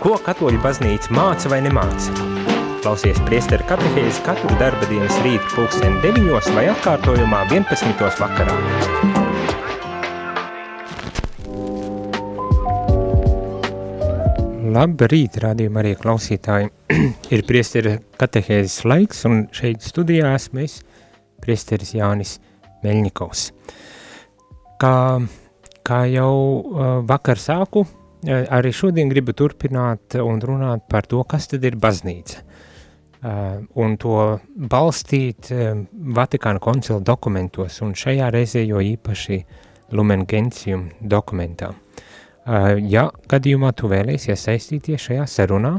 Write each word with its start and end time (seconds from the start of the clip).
Ko 0.00 0.14
katoļu 0.16 0.56
baznīca 0.64 1.12
māca 1.12 1.50
vai 1.52 1.58
nemāca? 1.60 2.14
Klausies 2.80 3.18
priesteru 3.26 3.66
katehēzi 3.68 4.22
katru 4.24 4.54
darba 4.56 4.86
dienas 4.88 5.18
rītu 5.20 5.50
pulksteni 5.52 6.00
9 6.00 6.54
vai 6.56 6.62
atkārtojumā 6.70 7.42
11. 7.50 8.06
vakarā. 8.22 8.54
Labrīt, 14.72 15.36
rādījumā 15.44 15.84
arī 15.84 15.92
klausītāji. 16.00 16.72
Ir 17.36 17.44
priesteru 17.44 17.98
katehēzes 18.16 18.80
laiks 18.88 19.26
un 19.28 19.50
šeit 19.52 19.84
studijā 19.84 20.32
esmu 20.40 20.64
es, 20.64 20.80
priesteris 21.44 21.92
Jānis 22.00 22.38
Meļņikovs. 22.80 23.46
Kā, 24.80 24.98
kā 25.84 26.04
jau 26.08 26.36
uh, 26.40 26.92
vakar 27.04 27.36
sāku, 27.36 27.84
arī 28.28 28.72
šodien 28.74 29.08
gribu 29.08 29.32
turpināt 29.36 30.16
un 30.20 30.40
runāt 30.40 30.86
par 30.88 31.06
to, 31.08 31.22
kas 31.24 31.48
tad 31.48 31.64
ir 31.64 31.78
baznīca. 31.80 32.42
Un 33.76 33.96
to 34.00 34.16
balstīt 34.56 35.50
Vatikāna 36.16 36.60
koncila 36.60 37.00
dokumentos, 37.04 37.80
un 37.84 37.92
šajā 37.92 38.30
reizē 38.32 38.64
jo 38.64 38.80
īpaši 38.80 39.42
Lumen 39.92 40.24
Gentium 40.28 40.88
dokumentā. 41.00 41.74
Ja 42.88 43.10
gadījumā 43.28 43.74
tu 43.76 43.90
vēlies 43.92 44.28
iesaistīties 44.30 45.10
šajā 45.10 45.26
sarunā, 45.28 45.74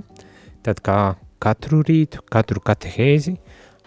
tad 0.62 0.84
kā 0.86 1.16
katru 1.42 1.82
rītu, 1.82 2.22
katru 2.30 2.62
katehēzi, 2.62 3.34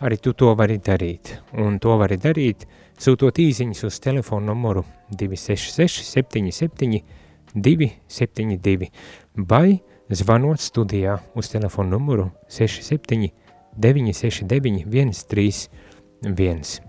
arī 0.02 0.18
tu 0.18 0.34
to 0.34 0.50
vari 0.58 0.80
darīt. 0.82 1.36
Un 1.62 1.78
to 1.78 1.94
vari 2.00 2.18
darīt, 2.18 2.66
sūtot 2.98 3.38
īziņas 3.38 3.84
uz 3.86 4.00
telefonu 4.02 4.50
numuru 4.50 4.82
266 5.14 6.02
77 6.10 7.23
272 7.54 8.90
vai 9.36 9.80
zvanot 10.10 10.60
studijā 10.60 11.18
uz 11.34 11.48
telefonu 11.52 11.96
numuru 11.96 12.30
67 12.48 13.30
969 13.76 14.84
131. 14.86 16.80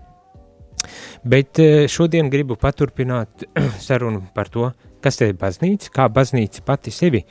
Bet 1.24 1.58
eh, 1.58 1.86
šodien 1.90 2.30
gribu 2.30 2.56
paturpināt 2.60 3.46
sarunu 3.86 4.22
par 4.34 4.50
to, 4.52 4.70
kas 5.02 5.20
ir 5.22 5.34
baznīca, 5.38 5.90
kā 5.92 6.08
baznīca 6.12 6.62
pati 6.66 6.94
sevi 6.94 7.24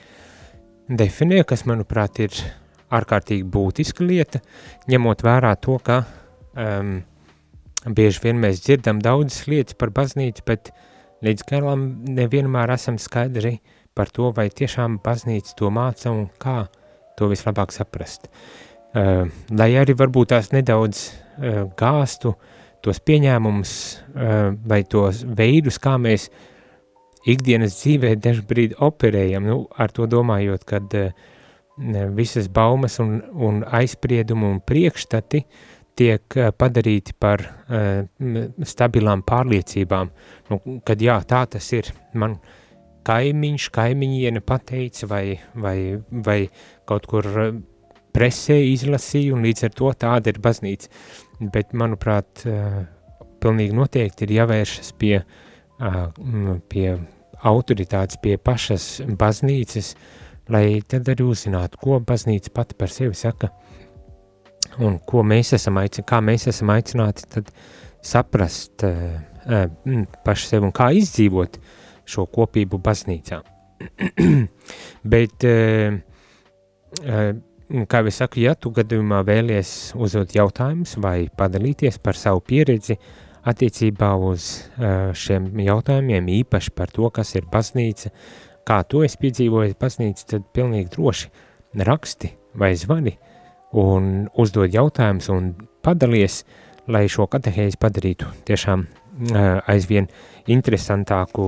definē, 0.90 1.44
kas, 1.48 1.66
manuprāt, 1.70 2.20
ir 2.20 2.36
ārkārtīgi 2.96 3.48
būtiska 3.52 4.06
lieta, 4.06 4.42
ņemot 4.92 5.24
vērā 5.26 5.56
to, 5.60 5.78
ka 5.84 6.04
um, 6.54 7.00
bieži 7.86 8.22
vien 8.24 8.38
mēs 8.44 8.62
dzirdam 8.64 9.00
daudzas 9.04 9.48
lietas 9.50 9.78
par 9.80 9.92
baznīcu, 9.96 10.46
bet 10.46 10.70
uh, 10.72 10.85
Līdz 11.24 11.46
galam 11.48 11.86
nevienmēr 12.12 12.74
esam 12.76 12.98
skaidri 13.00 13.60
par 13.96 14.10
to, 14.12 14.32
vai 14.36 14.50
tiešām 14.52 15.00
baznīca 15.04 15.54
to 15.56 15.70
māca 15.72 16.12
un 16.12 16.26
kā 16.42 16.66
to 17.16 17.30
vislabāk 17.32 17.72
saprast. 17.72 18.28
Uh, 18.96 19.28
lai 19.52 19.74
arī 19.80 19.96
varbūt 19.96 20.34
tās 20.34 20.52
nedaudz 20.52 21.06
uh, 21.08 21.64
gāstu 21.80 22.34
tos 22.84 23.00
pieņēmumus 23.00 23.72
uh, 23.76 24.52
vai 24.68 24.82
tos 24.88 25.24
veidus, 25.24 25.80
kā 25.80 25.96
mēs 26.00 26.28
ikdienas 27.26 27.80
dzīvē 27.80 28.14
dažbrīd 28.22 28.76
operējam, 28.84 29.48
nu, 29.48 29.62
ar 29.72 29.96
to 29.96 30.06
domājot, 30.08 30.68
kad 30.68 30.94
visas 32.16 32.46
baumas 32.48 33.00
un, 33.04 33.18
un 33.34 33.64
aizspriedumi 33.66 34.46
un 34.48 34.60
priekšstati 34.64 35.42
uh, 35.42 35.64
tiek 36.00 36.38
eh, 36.38 36.52
padarīti 36.56 37.16
par 37.20 37.42
uh, 37.42 38.04
stabilām 38.68 39.24
pārliecībām, 39.28 40.12
nu, 40.52 40.60
kad 40.88 41.02
jā, 41.02 41.18
tā 41.28 41.46
tas 41.56 41.70
ir, 41.76 41.92
man 42.14 42.38
kaimiņš, 43.06 43.70
kaimiņiene 43.76 44.42
pateica 44.46 45.10
vai, 45.12 45.24
vai, 45.54 45.78
vai 46.26 46.40
kaut 46.90 47.08
kur 47.12 47.30
eh, 47.46 47.56
presē 48.16 48.60
izlasīja 48.72 49.36
un 49.36 49.44
līdz 49.46 49.68
ar 49.68 49.76
to 49.76 49.92
tāda 50.06 50.32
ir 50.32 50.40
baznīca, 50.44 50.92
bet 51.52 51.74
manuprāt, 51.76 52.46
pilnīgi 53.44 53.76
noteikti 53.76 54.24
ir 54.24 54.32
jāvēršas 54.38 54.94
pie, 54.96 55.18
pie 56.72 56.86
autoritātes, 57.44 58.22
pie 58.24 58.38
pašas 58.40 58.86
baznīcas, 59.20 59.92
lai 60.48 60.80
tad 60.88 61.12
arī 61.12 61.28
uzzinātu, 61.28 61.82
ko 61.82 62.00
baznīca 62.00 62.56
pati 62.56 62.80
par 62.80 62.94
sevi 62.94 63.20
saka, 63.20 63.52
un 64.84 65.00
ko 65.08 65.24
mēs 65.28 65.54
esam 65.56 65.80
aicināti, 65.82 66.10
kā 66.10 66.22
mēs 66.24 66.48
esam 66.52 66.72
aicināti 66.74 67.28
tad 67.32 67.52
saprast 68.06 68.86
uh, 68.86 69.66
paši 70.26 70.52
sevi 70.52 70.68
un 70.68 70.74
kā 70.76 70.92
izdzīvot 70.98 71.60
šo 72.10 72.28
kopību 72.34 72.80
baznīcā. 72.86 73.42
Bet, 75.16 75.46
uh, 75.48 76.00
kā 77.90 78.02
jau 78.02 78.12
es 78.12 78.22
saku, 78.22 78.42
ja 78.46 78.56
tu 78.56 78.72
gadījumā 78.76 79.22
vēlies 79.28 79.94
uzdot 79.98 80.36
jautājumus 80.36 80.98
vai 81.02 81.28
padalīties 81.38 82.00
par 82.04 82.20
savu 82.20 82.44
pieredzi 82.46 82.98
attiecībā 83.46 84.12
uz 84.18 84.50
uh, 84.56 85.14
šiem 85.18 85.52
jautājumiem, 85.66 86.32
īpaši 86.42 86.74
par 86.76 86.94
to, 86.94 87.10
kas 87.14 87.36
ir 87.38 87.46
baznīca, 87.52 88.12
kā 88.66 88.82
to 88.90 89.04
es 89.06 89.18
piedzīvoju 89.22 89.78
baznīca, 89.82 90.26
tad 90.36 90.50
pilnīgi 90.54 90.96
droši 90.98 91.30
raksti 91.86 92.32
vai 92.58 92.74
zvani 92.80 93.14
un 93.76 94.30
uzdod 94.40 94.72
jautājumus 94.74 95.28
un 95.34 95.52
padalies, 95.84 96.44
lai 96.88 97.08
šo 97.12 97.28
katehēzi 97.32 97.80
padarītu 97.82 98.30
tiešām 98.48 98.86
aizvien 99.72 100.10
interesantāku 100.52 101.48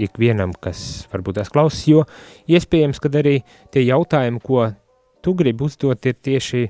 ikvienam, 0.00 0.54
kas 0.54 1.08
varbūt 1.12 1.40
tās 1.40 1.50
klausās, 1.52 1.82
jo 1.90 2.04
iespējams, 2.48 3.00
ka 3.02 3.10
arī 3.20 3.40
tie 3.74 3.82
jautājumi, 3.84 4.40
ko 4.44 4.70
tu 5.20 5.34
gribi 5.36 5.66
uzdot, 5.66 6.06
ir 6.06 6.16
tieši 6.16 6.64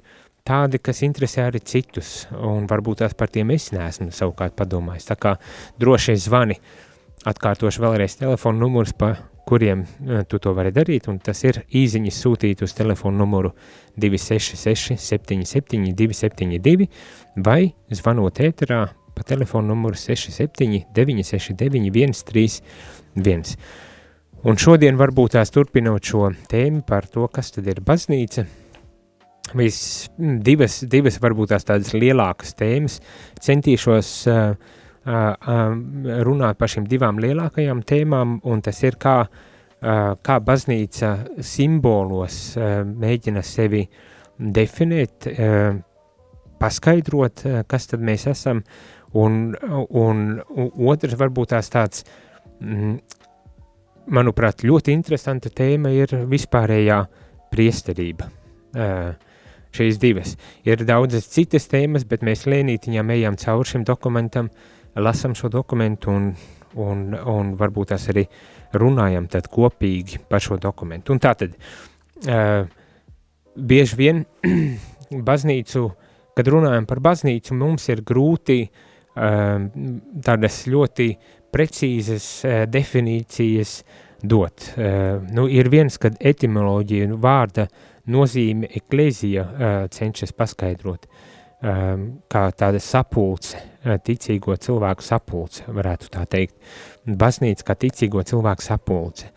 tādi, 0.47 0.81
kas 0.83 1.05
interesē 1.07 1.47
arī 1.47 1.61
citus, 1.63 2.25
un 2.35 2.67
varbūt 2.71 3.05
tās 3.05 3.15
par 3.15 3.31
tiem 3.31 3.53
es 3.55 3.71
neesmu 3.77 4.11
savukārt 4.17 4.57
padomājis. 4.59 5.11
Tā 5.13 5.19
kā 5.21 5.37
droši 5.79 6.17
zvani, 6.19 6.57
atkārtošu 7.29 7.85
vēlreiz 7.85 8.17
telefonu 8.19 8.65
numurs, 8.65 8.97
pa 8.97 9.15
kuriem 9.49 9.85
uh, 9.85 10.23
tu 10.29 10.39
to 10.43 10.55
vari 10.57 10.73
darīt, 10.75 11.09
un 11.11 11.19
tas 11.23 11.43
ir 11.45 11.63
īziņas 11.67 12.23
sūtīt 12.25 12.65
uz 12.67 12.75
telefonu 12.77 13.23
numuru 13.23 13.53
266 14.01 14.97
77 15.01 15.93
272 15.99 16.89
vai 17.45 17.73
zvanot 17.91 18.43
ēterā 18.45 18.81
pa 19.15 19.27
telefonu 19.27 19.75
numuru 19.75 19.99
67 19.99 20.87
969 20.97 22.21
131. 22.23 23.57
Un 24.49 24.57
šodien 24.57 24.97
varbūt 24.97 25.35
tās 25.37 25.53
turpinot 25.53 26.07
šo 26.07 26.31
tēmu 26.49 26.81
par 26.89 27.05
to, 27.13 27.27
kas 27.29 27.51
tad 27.53 27.67
ir 27.69 27.83
baznīca, 27.85 28.47
vis 29.59 29.81
divas, 30.17 30.81
divas 30.89 31.19
varbūt 31.21 31.53
tās 31.53 31.67
tādas 31.69 31.93
lielākas 31.93 32.55
tēmas 32.57 33.01
centīšos 33.45 34.13
uh, 34.31 34.55
runāt 35.07 36.59
par 36.59 36.69
šīm 36.69 36.87
divām 36.89 37.19
lielākajām 37.21 37.83
tēmām, 37.83 38.41
un 38.45 38.61
tas 38.61 38.83
ir 38.83 38.97
kā, 39.01 39.25
kā 39.81 40.41
baznīca 40.45 41.41
simbolos 41.41 42.57
mēģina 42.85 43.43
sevi 43.43 43.87
definēt, 44.39 45.29
paskaidrot, 46.61 47.45
kas 47.67 47.87
tad 47.89 48.01
mēs 48.05 48.27
esam, 48.29 48.63
un, 49.17 49.55
un, 49.89 50.43
otrs 50.87 51.17
varbūt 51.17 51.55
tās 51.55 51.73
tāds, 51.73 52.05
manuprāt, 54.11 54.65
ļoti 54.65 54.93
interesanta 54.93 55.49
tēma 55.49 55.95
ir 55.97 56.13
vispārējā 56.29 57.01
priesterība. 57.51 58.29
Šīs 59.71 60.01
divas. 60.03 60.35
Ir 60.67 60.83
daudzas 60.83 61.29
citas 61.31 61.69
tēmas, 61.71 62.03
bet 62.05 62.25
mēs 62.27 62.43
lēnītiņām 62.51 63.11
ejam 63.15 63.37
cauri 63.39 63.69
šim 63.71 63.85
dokumentam, 63.87 64.49
uh, 64.51 64.80
lasam 64.97 65.35
šo 65.35 65.49
dokumentu 65.53 66.11
un, 66.11 66.31
un, 66.75 67.07
un 67.15 67.55
varbūt 67.59 67.93
tās 67.93 68.09
arī 68.13 68.27
runājam 68.81 69.27
tad 69.31 69.49
kopīgi 69.51 70.21
par 70.29 70.43
šo 70.43 70.59
dokumentu. 70.61 71.15
Un 71.15 71.23
tātad, 71.23 71.57
uh, 72.27 72.67
bieži 73.57 73.99
vien 73.99 74.23
baznīcu, 75.31 75.85
kad 76.37 76.51
runājam 76.51 76.87
par 76.89 77.03
baznīcu, 77.05 77.57
mums 77.59 77.89
ir 77.91 78.05
grūti 78.07 78.61
uh, 78.67 79.67
tādas 80.27 80.63
ļoti 80.71 81.11
precīzas 81.51 82.29
uh, 82.45 82.63
definīcijas 82.71 83.81
dot. 84.23 84.73
Uh, 84.77 85.19
nu, 85.35 85.49
ir 85.51 85.71
viens, 85.73 85.99
kad 85.99 86.19
etimoloģija 86.21 87.11
nu, 87.11 87.19
vārda 87.23 87.67
nozīme 88.11 88.71
eklezija 88.77 89.47
uh, 89.47 89.83
cenšas 89.91 90.35
paskaidrot. 90.37 91.11
Um, 91.61 92.23
kā 92.33 92.47
tāda 92.57 92.79
sapulce, 92.81 93.59
ticīgo 93.81 94.57
cilvēku 94.61 95.05
sapulce, 95.05 95.65
varētu 95.69 96.11
tā 96.13 96.27
teikt. 96.29 96.57
Baznīca 97.07 97.71
kā 97.71 97.77
ticīgo 97.87 98.25
cilvēku 98.27 98.67
sapulce. 98.67 99.31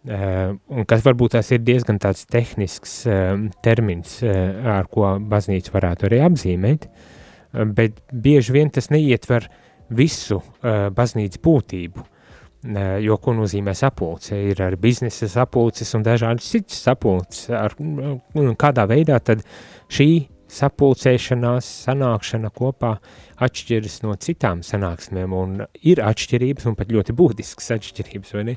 Uh, 0.00 0.54
un 0.72 0.86
kas 0.88 1.02
varbūt 1.04 1.34
tas 1.36 1.50
ir 1.52 1.60
diezgan 1.60 1.98
tāds 2.00 2.24
tehnisks 2.24 3.02
uh, 3.04 3.34
termins, 3.60 4.22
ar 4.24 4.88
ko 4.88 5.18
baznīca 5.28 5.74
varētu 5.74 6.08
arī 6.08 6.22
apzīmēt, 6.24 6.86
bet 7.76 8.00
bieži 8.08 8.54
vien 8.56 8.72
tas 8.72 8.88
neietver 8.88 9.50
visu 9.90 10.38
baznīcas 10.62 11.42
būtību. 11.42 12.06
jo 13.00 13.16
ko 13.16 13.32
nozīmē 13.32 13.74
sapulce? 13.74 14.36
Ir 14.36 14.60
arī 14.62 14.76
biznesa 14.76 15.28
sapulces 15.28 15.94
un 15.94 16.02
dažādas 16.04 16.44
citas 16.44 16.82
sapulces. 16.84 17.48
Ar, 17.50 17.74
kādā 18.60 18.86
veidā 18.86 19.18
tad 19.18 19.42
šī 19.88 20.28
sapulcēšanās, 20.50 21.68
sanākšana 21.86 22.50
kopā 22.54 22.94
atšķiras 23.44 24.00
no 24.04 24.16
citām 24.20 24.64
sanāksmēm, 24.66 25.34
un 25.36 25.60
ir 25.86 26.02
atšķirības, 26.04 26.66
un 26.70 26.76
pat 26.78 26.92
ļoti 26.92 27.16
būtiskas 27.16 27.74
atšķirības, 27.76 28.34
vai 28.36 28.46
ne? 28.50 28.56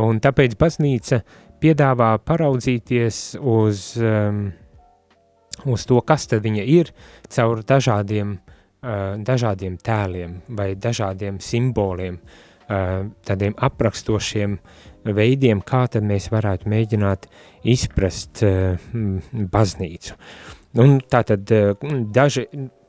Un 0.00 0.20
tāpēc 0.24 0.56
baznīca 0.58 1.20
piedāvā 1.62 2.16
paraudzīties 2.24 3.20
uz, 3.40 3.84
um, 4.00 4.48
uz 5.68 5.86
to, 5.88 6.00
kas 6.06 6.26
tad 6.30 6.44
viņa 6.44 6.66
ir, 6.72 6.92
caur 7.32 7.62
dažādiem, 7.66 8.36
uh, 8.36 9.14
dažādiem 9.20 9.78
tēliem 9.84 10.40
vai 10.58 10.72
dažādiem 10.80 11.40
simboliem, 11.44 12.18
uh, 12.18 13.06
tādiem 13.28 13.56
aprakstošiem 13.68 14.58
veidiem, 15.06 15.62
kā 15.62 15.86
tad 15.92 16.06
mēs 16.08 16.30
varētu 16.32 16.70
mēģināt 16.72 17.28
izprast 17.76 18.42
uh, 18.46 18.80
baznīcu. 19.56 20.16
Un 20.76 20.98
tā 21.08 21.22
tad 21.24 21.50
eh, 21.54 21.72
daži, 22.12 22.46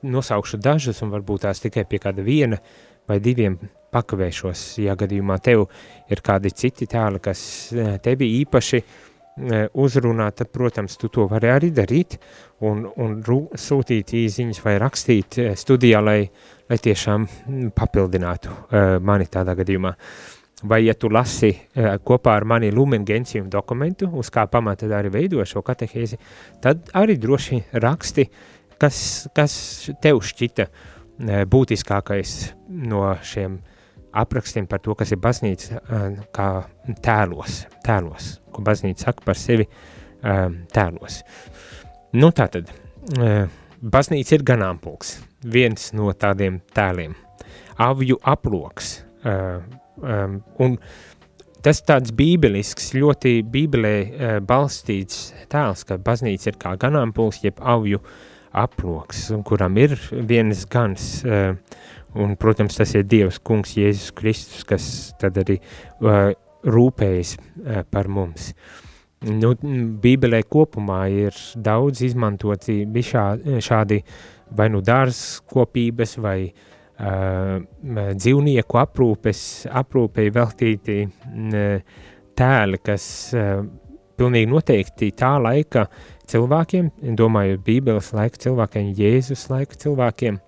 nosaukšu 0.08 0.60
dažus 0.60 1.02
un 1.06 1.12
varbūt 1.14 1.46
tās 1.46 1.64
tikai 1.64 1.86
pie 1.88 2.00
kāda 2.04 2.26
viena 2.26 2.60
vai 3.08 3.20
diviem 3.24 3.56
pakavēšos, 3.96 4.64
ja 4.84 4.98
gadījumā 5.00 5.38
tev 5.44 5.70
ir 6.12 6.22
kādi 6.24 6.52
citi 6.52 6.90
tēli, 6.92 7.22
kas 7.24 7.42
eh, 7.72 7.96
tevi 8.04 8.28
īpaši 8.42 8.82
eh, 8.82 9.70
uzrunā, 9.72 10.28
tad, 10.36 10.52
protams, 10.52 10.98
tu 11.00 11.08
to 11.14 11.30
vari 11.32 11.52
arī 11.54 11.72
darīt 11.72 12.18
un, 12.68 12.84
un 12.98 13.20
sūtīt 13.24 14.16
īziņas 14.20 14.64
vai 14.66 14.76
rakstīt 14.84 15.40
studijā, 15.56 16.04
lai, 16.04 16.20
lai 16.68 16.82
tiešām 16.84 17.24
mm, 17.28 17.70
papildinātu 17.78 18.58
mani 19.08 19.30
tādā 19.32 19.56
gadījumā. 19.56 19.94
Uh, 19.96 20.37
vai 20.64 20.86
ja 20.86 20.96
tu 20.98 21.10
lasi 21.14 21.52
uh, 21.54 21.96
kopā 22.04 22.34
ar 22.38 22.46
mani 22.46 22.72
Lumen 22.74 23.06
Gentium 23.06 23.50
dokumentu, 23.50 24.10
uz 24.18 24.32
kā 24.34 24.48
pamata 24.50 24.90
arī 24.98 25.12
veido 25.14 25.46
šo 25.46 25.62
katehēzi, 25.66 26.18
tad 26.64 26.90
arī 26.98 27.18
droši 27.22 27.62
raksti, 27.84 28.26
kas, 28.82 29.00
kas 29.38 29.54
tev 30.02 30.24
šķita 30.26 30.68
uh, 30.68 31.44
būtiskākais 31.50 32.34
no 32.90 33.04
šiem 33.22 33.60
aprakstiem 34.18 34.66
par 34.66 34.82
to, 34.82 34.96
kas 34.98 35.14
ir 35.14 35.22
baznīca 35.22 35.78
uh, 35.78 36.10
kā 36.34 36.50
tēlos, 37.06 37.62
tēlos, 37.86 38.34
ko 38.52 38.66
baznīca 38.66 39.10
saka 39.10 39.30
par 39.30 39.38
sevi 39.38 39.70
tēlos. 40.74 41.20
Nu 42.18 42.32
tātad, 42.34 42.72
uh, 43.22 43.46
baznīca 43.82 44.34
ir 44.40 44.44
ganāmpulks, 44.48 45.20
viens 45.46 45.92
no 45.94 46.10
tādiem 46.18 46.58
tēliem. 46.74 47.14
Avju 47.78 48.18
aploks, 48.26 48.96
Um, 49.98 50.42
un 50.62 50.78
tas 51.66 51.80
tāds 51.82 52.14
bībelisks, 52.16 52.92
ļoti 52.98 53.42
bībelē 53.50 53.94
uh, 53.98 54.34
balstīts 54.46 55.32
tēls, 55.52 55.84
ka 55.88 55.98
baznīca 56.02 56.52
ir 56.52 56.60
kā 56.62 56.76
ganāmpulks, 56.80 57.42
jeb 57.46 57.62
avju 57.62 58.02
aploks, 58.58 59.28
kuram 59.46 59.78
ir 59.82 59.96
viens 60.30 60.66
gans, 60.70 61.08
uh, 61.26 61.56
un, 62.18 62.36
protams, 62.40 62.78
tas 62.78 62.94
ir 62.98 63.08
Dievs 63.10 63.42
kungs 63.42 63.76
Jēzus 63.78 64.14
Kristus, 64.18 64.68
kas 64.68 64.88
tad 65.22 65.42
arī 65.42 65.58
uh, 65.58 66.32
rūpējas 66.68 67.36
uh, 67.38 67.82
par 67.90 68.10
mums. 68.10 68.52
Nu, 69.26 69.56
bībelē 69.58 70.44
kopumā 70.46 71.08
ir 71.10 71.38
daudz 71.58 72.04
izmantoti 72.06 72.84
šā, 72.86 73.24
šādi 73.66 74.04
vai 74.54 74.68
nu 74.70 74.84
dārs 74.86 75.40
kopības 75.50 76.20
vai 76.22 76.40
Uh, 76.46 76.74
dzīvnieku 76.98 78.80
aprūpes, 78.82 79.42
aprūpei 79.70 80.32
veltīti 80.34 81.04
tēli, 82.38 82.80
kas 82.82 83.06
pilnīgi 84.18 84.50
noteikti 84.50 85.12
tā 85.18 85.36
laika 85.42 85.86
cilvēkiem, 86.28 86.90
domājot 87.18 87.62
Bībeles 87.66 88.10
laika 88.18 88.42
cilvēkiem, 88.48 88.90
Jēzus 88.98 89.46
laika 89.54 89.78
cilvēkiem, 89.78 90.40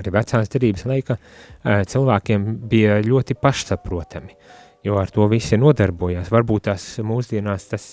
arī 0.00 0.14
vecās 0.16 0.50
derības 0.50 0.84
laika 0.90 1.18
cilvēkiem 1.62 2.48
bija 2.66 2.98
ļoti 3.06 3.38
pašsaprotami, 3.38 4.34
jo 4.82 4.98
ar 4.98 5.14
to 5.14 5.28
visi 5.30 5.60
nodarbojās. 5.62 6.32
Varbūt 6.34 6.68
tās 6.72 6.88
mūsdienās 7.06 7.70
tas 7.70 7.86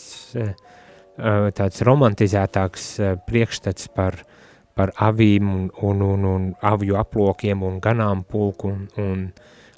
tāds 1.19 1.81
romantizētāks 1.85 2.93
priekšstats 3.27 3.89
par 3.93 4.15
uh, 4.15 4.38
par 4.79 4.93
avīm 5.09 5.49
un, 5.51 5.65
un, 5.83 6.03
un, 6.05 6.27
un 6.29 6.45
avju 6.63 6.95
aplokiem 6.99 7.65
un 7.67 7.81
ganāmpulku 7.83 8.71
un, 8.71 8.85
un 9.03 9.25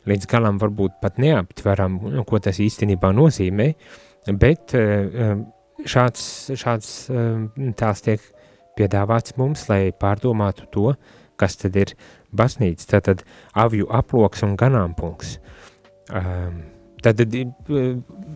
līdz 0.09 0.29
galam 0.29 0.59
varbūt 0.61 0.99
pat 1.01 1.17
neaptveram, 1.21 1.97
ko 2.27 2.41
tas 2.41 2.59
īstenībā 2.61 3.11
nozīmē, 3.17 3.71
bet 4.41 4.75
eh, 4.77 5.33
šāds, 5.85 6.23
šāds 6.57 6.91
eh, 7.13 7.71
tās 7.77 8.05
tiek 8.05 8.27
piedāvāts 8.77 9.35
mums, 9.41 9.67
lai 9.69 9.89
pārdomātu 9.91 10.69
to, 10.73 10.93
kas 11.41 11.57
tad 11.57 11.77
ir 11.81 11.95
baznīca, 12.37 12.87
tātad 12.95 13.25
avju 13.57 13.89
aploks 13.93 14.45
un 14.45 14.55
ganāmpulks. 14.59 15.39
Um, 16.11 16.61
Tad, 17.01 17.21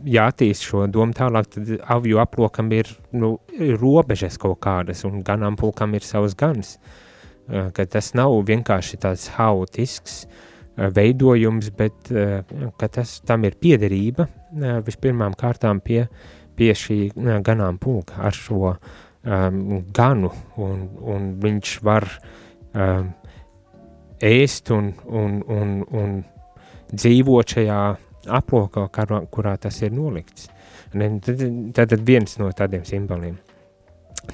ja 0.09 0.27
attīst 0.31 0.65
šo 0.65 0.85
domu 0.89 1.13
tālāk, 1.13 1.49
tad 1.53 1.71
aviju 1.95 2.21
aplokam 2.23 2.71
ir 2.73 2.89
nu, 3.13 3.35
robežas 3.81 4.39
kaut 4.41 4.59
kādas, 4.65 5.03
un 5.05 5.21
ganāmpulkam 5.25 5.93
ir 5.97 6.05
savs 6.05 6.33
gans. 6.37 6.77
Ka 7.45 7.85
tas 7.85 8.13
nav 8.17 8.33
vienkārši 8.47 8.97
tāds 9.03 9.27
haotisks 9.35 10.23
veidojums, 10.75 11.69
bet 11.77 12.09
ka 12.79 12.89
tas 12.89 13.19
tam 13.27 13.45
ir 13.45 13.59
piederība 13.61 14.25
vispirmām 14.87 15.37
kārtām 15.37 15.79
pie, 15.85 16.07
pie 16.57 16.73
šī 16.73 16.99
ganāmpulka 17.45 18.17
ar 18.25 18.33
šo 18.33 18.73
um, 19.25 19.83
ganu, 19.93 20.31
un, 20.57 20.87
un 21.01 21.29
viņš 21.43 21.75
var 21.85 22.07
um, 22.73 23.11
ēst 24.23 24.71
un, 24.73 24.93
un, 25.05 25.41
un, 25.51 25.75
un 25.91 26.17
dzīvot 26.93 27.55
šajā 27.57 27.81
aplokā, 28.31 28.87
kurā 29.31 29.55
tas 29.61 29.81
ir 29.81 29.93
nolikts. 29.95 30.49
Tad, 30.95 31.43
tad 31.75 31.99
viens 32.07 32.37
no 32.39 32.51
tādiem 32.55 32.85
simboliem. 32.87 33.35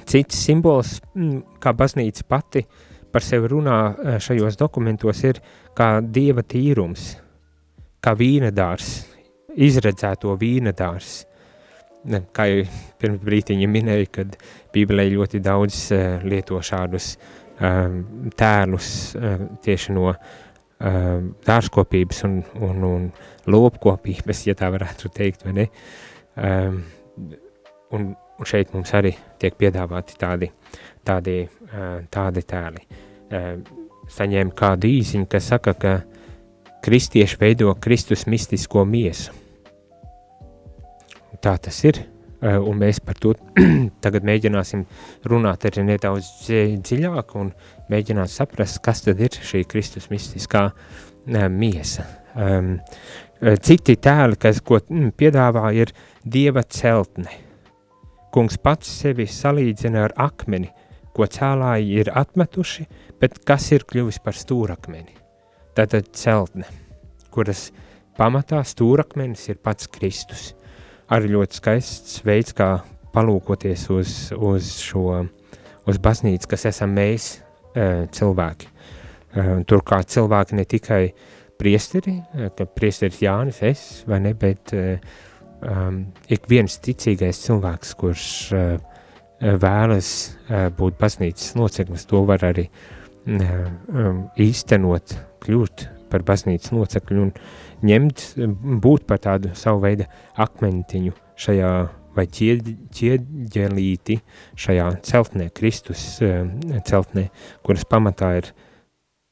Cits 0.08 0.38
simbols, 0.46 1.00
mm, 1.14 1.58
kā 1.60 1.72
baznīca 1.76 2.24
pati 2.28 2.62
par 3.12 3.24
sevi 3.24 3.50
runā 3.52 3.78
eh, 3.92 4.18
šajos 4.22 4.56
dokumentos, 4.60 5.20
ir 5.24 5.40
kā 5.76 6.00
dieva 6.00 6.44
tīrums, 6.46 7.16
kā 8.02 8.14
vīnedārs, 8.18 8.92
izredzēto 9.52 10.32
vīnedārs. 10.40 11.12
Kā 12.34 12.48
jau 12.50 12.62
pirms 12.98 13.20
brītiņa 13.22 13.66
minēju, 13.70 14.06
kad 14.10 14.32
Bībelē 14.74 15.04
ļoti 15.12 15.38
daudz 15.38 15.76
uh, 15.94 16.24
lieto 16.26 16.58
šādus 16.58 17.12
um, 17.62 18.00
tēlus 18.34 18.88
uh, 19.14 19.44
tieši 19.62 19.94
no 19.94 20.08
uh, 20.10 20.16
dārzkopības 21.46 22.24
un, 22.26 22.40
un, 22.58 22.86
un 22.88 23.04
lopkopības, 23.50 24.46
ja 24.48 24.56
tā 24.58 24.70
varētu 24.74 25.10
teikt, 25.14 25.44
vai 25.46 25.54
ne? 25.60 25.68
Um, 26.34 26.80
un, 27.94 28.08
un 28.16 28.48
šeit 28.48 28.72
mums 28.74 28.90
arī 28.98 29.12
tiek 29.38 29.54
piedāvāti 29.60 30.16
tādi, 30.18 30.48
tādi, 31.06 31.36
uh, 31.46 32.00
tādi 32.10 32.44
tēli. 32.48 32.86
Uh, 33.32 33.52
saņēma 34.12 34.56
kādu 34.58 34.90
īziņu, 34.90 35.28
kas 35.30 35.52
saka, 35.52 35.74
ka 35.78 35.94
kristieši 36.82 37.38
veido 37.40 37.72
Kristus 37.80 38.26
mistisko 38.26 38.84
miesu. 38.88 39.34
Tā 41.42 41.56
tas 41.58 41.78
ir, 41.86 41.98
un 42.42 42.80
mēs 42.80 42.98
par 43.04 43.18
to 43.22 43.36
tagad 44.04 44.26
mēģināsim 44.26 44.82
runāt 45.30 45.68
arī 45.68 45.86
nedaudz 45.86 46.50
dziļāk 46.50 47.36
un 47.38 47.52
mēģināt 47.92 48.32
saprast, 48.32 48.82
kas 48.82 49.04
tad 49.06 49.22
ir 49.22 49.36
šī 49.38 49.62
Kristus 49.70 50.10
mistiskā 50.10 50.68
uh, 50.72 51.02
miesa. 51.26 52.04
Um, 52.34 52.78
citi 53.62 53.96
tēli, 53.96 54.38
kas 54.40 54.60
ko 54.64 54.80
mm, 54.80 55.12
piedāvā, 55.16 55.72
ir 55.74 55.92
dieva 56.24 56.62
celtne. 56.62 57.30
Kungs 58.32 58.56
pats 58.58 58.88
sevi 59.02 59.26
salīdzina 59.28 60.06
ar 60.06 60.14
akmeni, 60.16 60.70
ko 61.12 61.26
cēlāji 61.28 61.98
ir 62.00 62.12
atmetuši, 62.16 62.86
bet 63.20 63.42
kas 63.44 63.70
ir 63.72 63.84
kļuvis 63.84 64.22
par 64.24 64.34
stūrakmeni. 64.34 65.18
Tātad 65.76 66.08
celtne, 66.16 66.64
kuras 67.32 67.70
pamatā 68.16 68.62
stūrakmenis 68.64 69.48
ir 69.52 69.60
pats 69.60 69.88
Kristus. 69.92 70.52
Arī 71.12 71.34
ļoti 71.34 71.58
skaists 71.58 72.22
veids, 72.24 72.54
kā 72.56 72.78
palūkoties 73.12 73.88
uz, 73.92 74.12
uz 74.32 74.72
šo, 74.80 75.22
uz 75.88 75.98
baznīcu, 76.00 76.48
kas 76.48 76.64
esam 76.70 76.94
mēs, 76.96 77.34
cilvēki. 78.16 78.70
Turklāt 79.68 80.10
cilvēki 80.12 80.56
ne 80.56 80.64
tikai 80.68 81.02
priesteri, 81.62 82.16
eh, 82.34 82.50
ka 82.56 82.66
priesteris 82.66 83.20
Jānis 83.22 83.62
es, 83.62 83.82
vai 84.08 84.20
ne, 84.20 84.34
bet 84.34 84.72
um, 84.74 86.02
ik 86.32 86.48
viens 86.50 86.78
ticīgais 86.82 87.44
cilvēks, 87.44 87.94
kurš 88.00 88.26
uh, 88.56 88.74
vēlas 89.62 90.10
uh, 90.48 90.66
būt 90.74 90.98
baznīcas 91.00 91.54
loceklis, 91.58 92.06
to 92.10 92.24
var 92.26 92.42
arī 92.50 92.66
uh, 92.66 93.68
um, 93.94 94.24
īstenot, 94.42 95.14
kļūt 95.44 95.86
par 96.12 96.24
baznīcas 96.28 96.74
locekļu 96.76 97.24
un 97.24 97.32
ņemt, 97.88 98.26
būt 98.84 99.08
par 99.08 99.22
tādu 99.24 99.54
savu 99.58 99.82
veidu 99.86 100.06
akmentiņu 100.40 101.16
šajā 101.40 101.72
vai 102.12 102.26
ķieģelīti 102.28 104.18
šajā 104.60 104.88
celtnē, 105.08 105.48
Kristus 105.56 106.04
celtnē, 106.20 107.28
kuras 107.64 107.86
pamatā 107.88 108.34
ir 108.42 108.50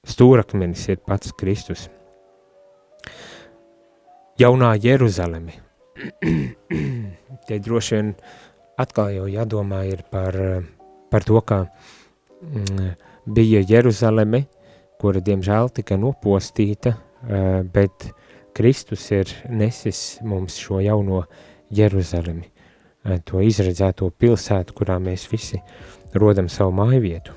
stūrakmenis, 0.08 0.86
ir 0.88 1.02
pats 1.04 1.34
Kristus. 1.36 1.88
Jaunā 4.40 4.72
Jeruzaleme. 4.80 5.58
Te 7.46 7.58
droši 7.60 7.98
vien 7.98 8.14
atkal 8.80 9.12
jau 9.12 9.26
jādomā 9.28 9.82
ir 9.90 10.00
par, 10.08 10.36
par 11.12 11.26
to, 11.28 11.42
kā 11.44 11.66
mm, 12.40 12.94
bija 13.28 13.60
Jeruzaleme, 13.68 14.46
kura 15.00 15.22
diemžēl 15.24 15.70
tika 15.80 15.96
nopostīta, 16.00 16.94
uh, 16.94 17.60
bet 17.64 18.10
Kristus 18.56 19.06
ir 19.14 19.30
nesis 19.48 20.18
mums 20.26 20.58
šo 20.60 20.80
jauno 20.84 21.22
Jeruzalemi, 21.72 22.44
uh, 22.44 23.18
to 23.24 23.40
izredzēto 23.44 24.10
pilsētu, 24.20 24.76
kurā 24.76 24.98
mēs 25.02 25.26
visi 25.30 25.60
rodam 26.12 26.50
savu 26.52 26.74
māju 26.76 27.00
vietu. 27.04 27.36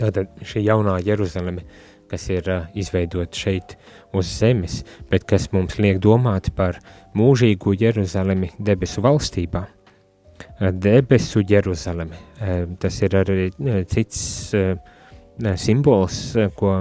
Tātad 0.00 0.30
šī 0.46 0.64
jaunā 0.64 0.96
Jeruzaleme, 1.04 1.66
kas 2.08 2.24
ir 2.32 2.48
uh, 2.48 2.64
izveidota 2.78 3.36
šeit 3.44 3.76
uz 4.16 4.30
zemes, 4.38 4.80
bet 5.12 5.28
kas 5.28 5.50
mums 5.52 5.76
liek 5.82 6.00
domāt 6.00 6.52
par 6.56 6.80
mūžīgu 7.18 7.76
Jeruzalemi 7.80 8.54
debesu 8.58 9.04
valstībā. 9.04 9.66
Debesu 10.72 11.44
Jeruzaleme, 11.48 12.16
uh, 12.40 12.64
tas 12.80 12.98
ir 13.04 13.20
arī 13.20 13.50
cits 13.92 14.24
simbols, 15.56 16.18
ko, 16.58 16.74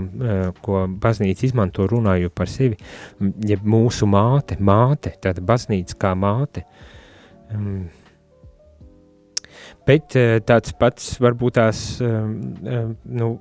ko 0.62 0.84
baznīca 1.02 1.46
izmanto 1.48 1.88
runājot 1.90 2.34
par 2.36 2.50
sevi, 2.52 2.78
ja 3.48 3.58
mūsu 3.64 4.10
māte, 4.10 4.58
māte, 4.60 5.16
tāda 5.24 5.44
baznīca 5.46 5.98
kā 6.02 6.14
māte. 6.20 6.66
Um, 7.52 7.90
bet 9.88 10.16
eh, 10.20 10.40
tāds 10.46 10.76
pats 10.78 11.16
varbūt 11.24 11.58
tās 11.58 11.84
nu, 12.02 13.32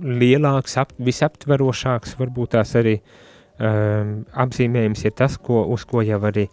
lielāks, 0.00 0.76
ap, 0.80 0.94
visaptverošāks, 0.98 2.16
varbūt 2.20 2.54
tās 2.56 2.76
arī 2.80 2.98
um, 3.00 4.20
apzīmējums 4.44 5.04
ir 5.04 5.16
tas, 5.18 5.36
ko, 5.40 5.64
uz 5.72 5.84
ko 5.88 6.04
jau 6.04 6.20
arī 6.30 6.48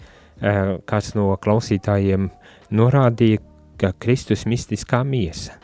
kāds 0.86 1.16
no 1.18 1.32
klausītājiem 1.42 2.28
norādīja, 2.78 3.42
ka 3.78 3.94
Kristus 3.98 4.46
mistiskā 4.50 5.04
miesa, 5.06 5.56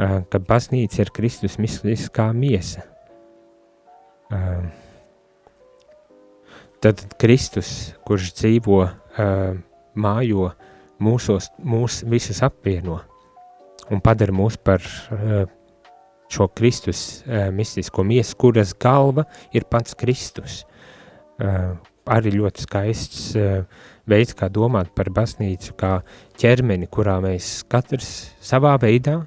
ka 0.00 0.40
baznīca 0.48 1.02
ir 1.04 1.12
Kristus 1.12 1.58
mistiskā 1.60 2.30
miesa. 2.32 2.86
Uh, 4.30 4.64
tad 6.80 7.02
Kristus, 7.20 7.92
kurš 8.06 8.32
dzīvo, 8.38 8.82
uh, 8.86 9.58
mājo 9.98 10.48
uh, 10.48 10.68
mūsos, 11.00 11.48
mūs 11.64 12.02
visus 12.08 12.42
apvieno 12.44 13.00
un 13.90 14.02
padara 14.04 14.34
mūs 14.36 14.58
par 14.62 14.84
uh, 14.84 15.44
šo 16.30 16.46
Kristus 16.54 17.22
uh, 17.24 17.48
mistisko 17.54 18.04
miesu, 18.06 18.36
kuras 18.38 18.74
galva 18.78 19.24
ir 19.56 19.66
pats 19.70 19.96
Kristus. 19.98 20.62
Uh, 21.40 21.74
arī 22.10 22.34
ļoti 22.36 22.66
skaists 22.66 23.24
uh, 23.38 23.64
veids, 24.10 24.36
kā 24.36 24.50
domāt 24.52 24.92
par 24.94 25.10
baznīcu, 25.14 25.74
kā 25.80 25.92
ķermeni, 26.40 26.88
kurā 26.90 27.18
mēs 27.24 27.60
katrs 27.70 28.30
savā 28.44 28.76
veidā, 28.82 29.22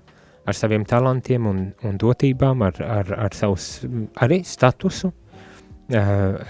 ar 0.45 0.57
saviem 0.57 0.85
talantiem 0.87 1.45
un, 1.47 1.65
un 1.87 1.99
dotībām, 1.99 2.63
ar, 2.67 2.79
ar, 2.83 3.11
ar 3.27 3.35
savus 3.37 3.83
arī 4.23 4.41
statusu, 4.47 5.13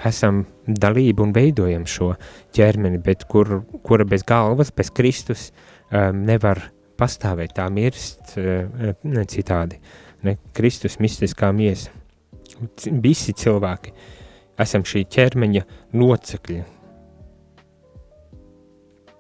esam 0.06 0.44
dalība 0.68 1.26
un 1.26 1.34
veidojam 1.36 1.86
šo 1.90 2.14
ķermeni, 2.56 3.02
bet 3.04 3.26
kur, 3.30 3.64
kura 3.84 4.06
bez 4.06 4.24
galvas, 4.28 4.72
bez 4.72 4.92
Kristus 4.94 5.50
nevar 5.92 6.62
pastāvēt, 7.00 7.56
tā 7.58 7.68
mirst 7.74 8.36
ne 8.38 9.26
citādi. 9.30 9.82
Ne? 10.24 10.38
Kristus 10.56 11.00
mistiskā 11.04 11.52
miesa. 11.56 11.92
Visi 13.04 13.34
cilvēki 13.36 13.92
esam 14.62 14.86
šī 14.88 15.04
ķermeņa 15.12 15.66
locekļi. 15.98 16.62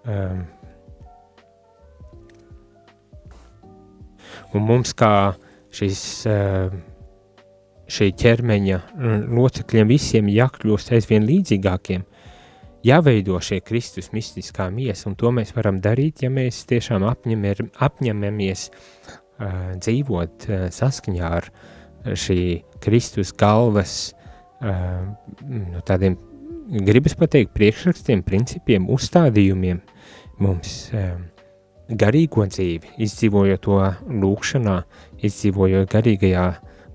Um, 0.03 0.44
un 4.53 4.65
mums 4.67 4.93
kā 4.98 5.33
šis 5.74 6.01
uh, 6.29 6.74
šī 7.93 8.10
ķermeņa 8.17 8.79
locekļiem 9.33 9.89
visiem 9.89 10.29
jākļūst 10.31 10.93
aizvien 10.95 11.25
līdzīgākiem, 11.27 12.03
jāveido 12.88 13.39
šie 13.43 13.60
Kristus 13.65 14.12
mistiskā 14.15 14.69
miesa, 14.74 15.10
un 15.10 15.17
to 15.19 15.31
mēs 15.36 15.53
varam 15.55 15.79
darīt, 15.83 16.24
ja 16.24 16.31
mēs 16.33 16.63
tiešām 16.69 17.05
apņemir, 17.07 17.65
apņemamies 17.83 18.67
uh, 18.69 19.74
dzīvot 19.79 20.50
uh, 20.50 20.67
saskaņā 20.74 21.31
ar 21.39 21.50
šī 22.03 22.39
Kristus 22.83 23.31
galvas 23.39 23.98
uh, 24.12 25.03
nu, 25.48 25.83
tādiem, 25.88 26.17
gribas 26.83 27.15
pateikt, 27.19 27.53
priekšrakstiem, 27.55 28.24
principiem, 28.27 28.89
uzstādījumiem. 28.91 29.79
Mums 30.43 30.89
uh, 30.91 31.13
garīgo 31.90 32.46
dzīvi, 32.48 32.96
izdzīvojot 33.04 33.63
to 33.66 33.80
lūkšanā, 34.24 34.78
izdzīvojot 35.24 35.92
garīgajā 35.92 36.46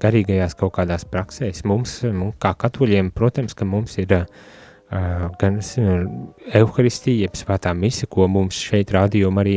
garīgajās 0.02 0.56
kaut 0.58 0.76
kādās 0.78 1.06
praksēs. 1.08 1.64
Mums, 1.68 2.00
mums 2.14 2.38
kā 2.42 2.54
katoļiem, 2.58 3.10
protams, 3.14 3.56
ka 3.58 3.66
mums 3.68 3.98
ir 4.00 4.14
uh, 4.14 4.26
gan 5.40 5.58
evaharistija, 5.58 7.26
jeb 7.26 7.38
svētā 7.38 7.74
mise, 7.76 8.06
ko 8.10 8.28
mums 8.30 8.58
šeit 8.68 8.92
rādījumā 8.94 9.44
arī 9.44 9.56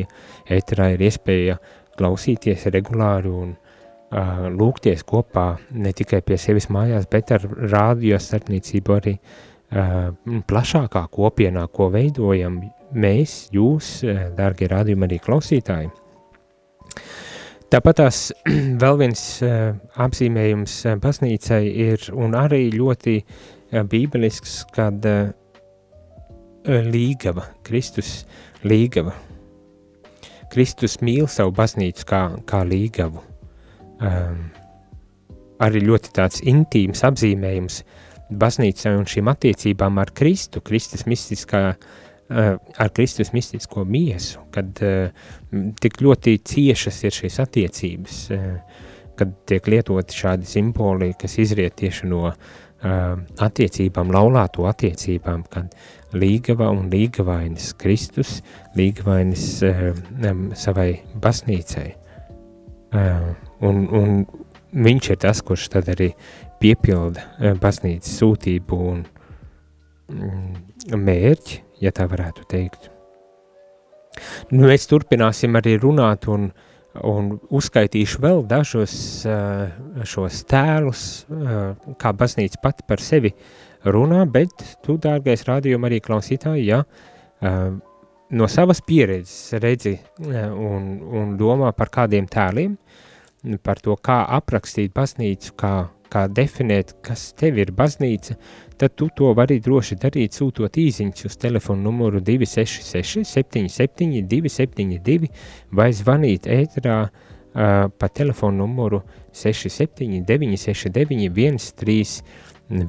ēterā 0.51 0.91
ir 0.95 1.05
iespēja 1.07 1.59
klausīties 1.99 2.67
regulāri 2.73 3.31
un 3.31 3.53
uh, 3.53 4.49
lūgties 4.49 5.05
kopā 5.07 5.47
ne 5.71 5.93
tikai 5.95 6.23
pie 6.25 6.39
sevis 6.41 6.69
mājās, 6.73 7.07
bet 7.11 7.33
ar 7.37 7.45
rādio 7.45 8.19
starpniecību 8.19 8.97
arī 8.97 9.17
uh, 9.17 10.11
plašākā 10.49 11.05
kopienā, 11.13 11.67
ko 11.71 11.91
veidojam 11.93 12.63
mēs, 12.93 13.47
jūs, 13.53 14.01
dārgie 14.37 14.69
rādījumi 14.71 15.07
arī 15.07 15.19
klausītāji. 15.23 15.91
Tāpat 17.71 18.01
tās 18.01 18.17
vēl 18.83 18.97
viens 18.99 19.21
uh, 19.45 19.71
apzīmējums 20.03 20.73
uh, 20.89 20.97
baznīcai 20.99 21.61
ir 21.85 22.09
un 22.11 22.35
arī 22.35 22.65
ļoti 22.73 23.21
bībelisks, 23.71 24.65
kad 24.75 25.05
līgava, 26.67 27.45
Kristus 27.63 28.25
līgava. 28.67 29.13
Kristus 30.51 30.97
mīl 30.99 31.29
savu 31.31 31.53
baznīcu 31.55 32.03
kā, 32.09 32.19
kā 32.43 32.59
līgavu. 32.67 33.23
Um, 34.03 34.43
arī 35.63 35.85
ļoti 35.87 36.11
tāds 36.19 36.43
intīms 36.43 37.05
apzīmējums 37.07 37.79
baznīcai 38.43 38.97
un 38.99 39.07
šīm 39.07 39.31
attiecībām 39.31 40.03
ar 40.03 40.11
Kristu, 40.19 40.59
Kristus 40.67 41.07
mistiskā 41.07 41.63
uh, 41.71 41.79
Eh, 41.79 42.00
ar 42.31 42.89
Kristus 42.95 43.33
mistisko 43.33 43.83
miesu, 43.85 44.39
kad 44.53 44.79
uh, 44.85 45.11
tik 45.81 46.01
ļoti 46.01 46.37
ciešas 46.47 47.03
ir 47.03 47.15
šīs 47.15 47.39
attiecības, 47.43 48.19
uh, 48.35 48.83
kad 49.19 49.33
tiek 49.49 49.67
lietoti 49.69 50.17
šādi 50.17 50.49
simboli, 50.49 51.11
kas 51.19 51.37
izriet 51.41 51.77
tieši 51.81 52.09
no 52.09 52.31
attiecībām, 52.81 54.09
laulāto 54.09 54.63
attiecībām, 54.65 55.43
kad 55.53 55.75
līgava 56.17 56.71
un 56.73 56.87
līgavainis 56.89 57.75
Kristus, 57.77 58.39
līgavainis 58.73 59.43
savai 60.57 60.87
baznīcai. 61.21 61.85
Uh, 62.89 63.27
un, 63.69 63.83
un 63.85 64.23
viņš 64.73 65.11
ir 65.13 65.19
tas, 65.21 65.43
kurš 65.45 65.67
tad 65.75 65.91
arī 65.93 66.09
piepilda 66.61 67.55
baznīcas 67.61 68.17
sūtību 68.17 68.79
un 68.89 69.05
mm, 70.09 70.97
mērķi, 70.97 71.61
ja 71.81 71.93
tā 71.95 72.07
varētu 72.09 72.47
teikt. 72.49 72.89
Nu, 74.51 74.65
mēs 74.67 74.87
turpināsim 74.91 75.55
arī 75.59 75.77
runāt 75.79 76.27
un, 76.31 76.49
un 77.07 77.29
uzskaitīšu 77.49 78.21
vēl 78.23 78.43
dažus 78.49 78.95
uh, 79.25 79.69
šos 80.07 80.43
tēlus, 80.51 81.05
uh, 81.31 81.71
kā 82.01 82.11
baznīca 82.17 82.59
pati 82.63 82.85
par 82.87 83.03
sevi 83.03 83.31
runā, 83.87 84.25
bet 84.29 84.65
tu, 84.85 84.97
dārgais 85.01 85.47
rādījumi 85.47 85.89
arī 85.89 86.01
klausītāji, 86.03 86.67
ja 86.67 86.83
uh, 86.83 87.71
no 88.31 88.47
savas 88.51 88.83
pieredzes 88.85 89.55
redzi 89.63 89.97
un, 90.19 90.91
un 91.21 91.33
domā 91.39 91.71
par 91.75 91.91
kādiem 91.91 92.27
tēliem, 92.31 92.77
par 93.63 93.81
to, 93.83 93.95
kā 93.97 94.21
aprakstīt 94.37 94.93
baznīcu, 94.95 95.55
kā, 95.59 95.73
kā 96.11 96.25
definēt, 96.31 96.95
kas 97.05 97.31
tev 97.39 97.59
ir 97.61 97.71
baznīca, 97.75 98.35
tad 98.79 98.95
tu 98.99 99.07
to 99.15 99.31
vari 99.37 99.59
droši 99.63 99.97
darīt, 100.01 100.35
sūtot 100.37 100.77
īsiņus 100.81 101.27
uz 101.29 101.37
telefonu 101.41 101.89
numuru 101.89 102.21
266, 102.25 103.23
77, 103.29 104.21
272 104.31 105.29
vai 105.77 105.89
zvanīt 105.95 106.47
ēterā 106.51 106.97
uh, 107.07 107.13
pa 107.91 108.07
telefonu 108.09 108.65
numuru 108.65 109.03
67, 109.31 110.23
969, 110.27 112.23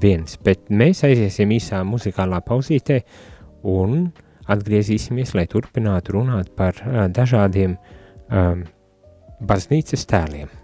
viens. 0.02 0.38
Bet 0.42 0.70
mēs 0.70 1.04
aiziesim 1.06 1.54
īsā 1.58 1.82
muzikālā 1.86 2.40
pauzītē 2.46 3.02
un 3.68 4.10
atgriezīsimies, 4.50 5.36
lai 5.38 5.46
turpinātu 5.50 6.18
runāt 6.18 6.50
par 6.58 6.74
uh, 6.82 7.06
dažādiem 7.12 7.76
um, 7.76 8.66
baznīcas 9.42 10.06
tēliem. 10.10 10.61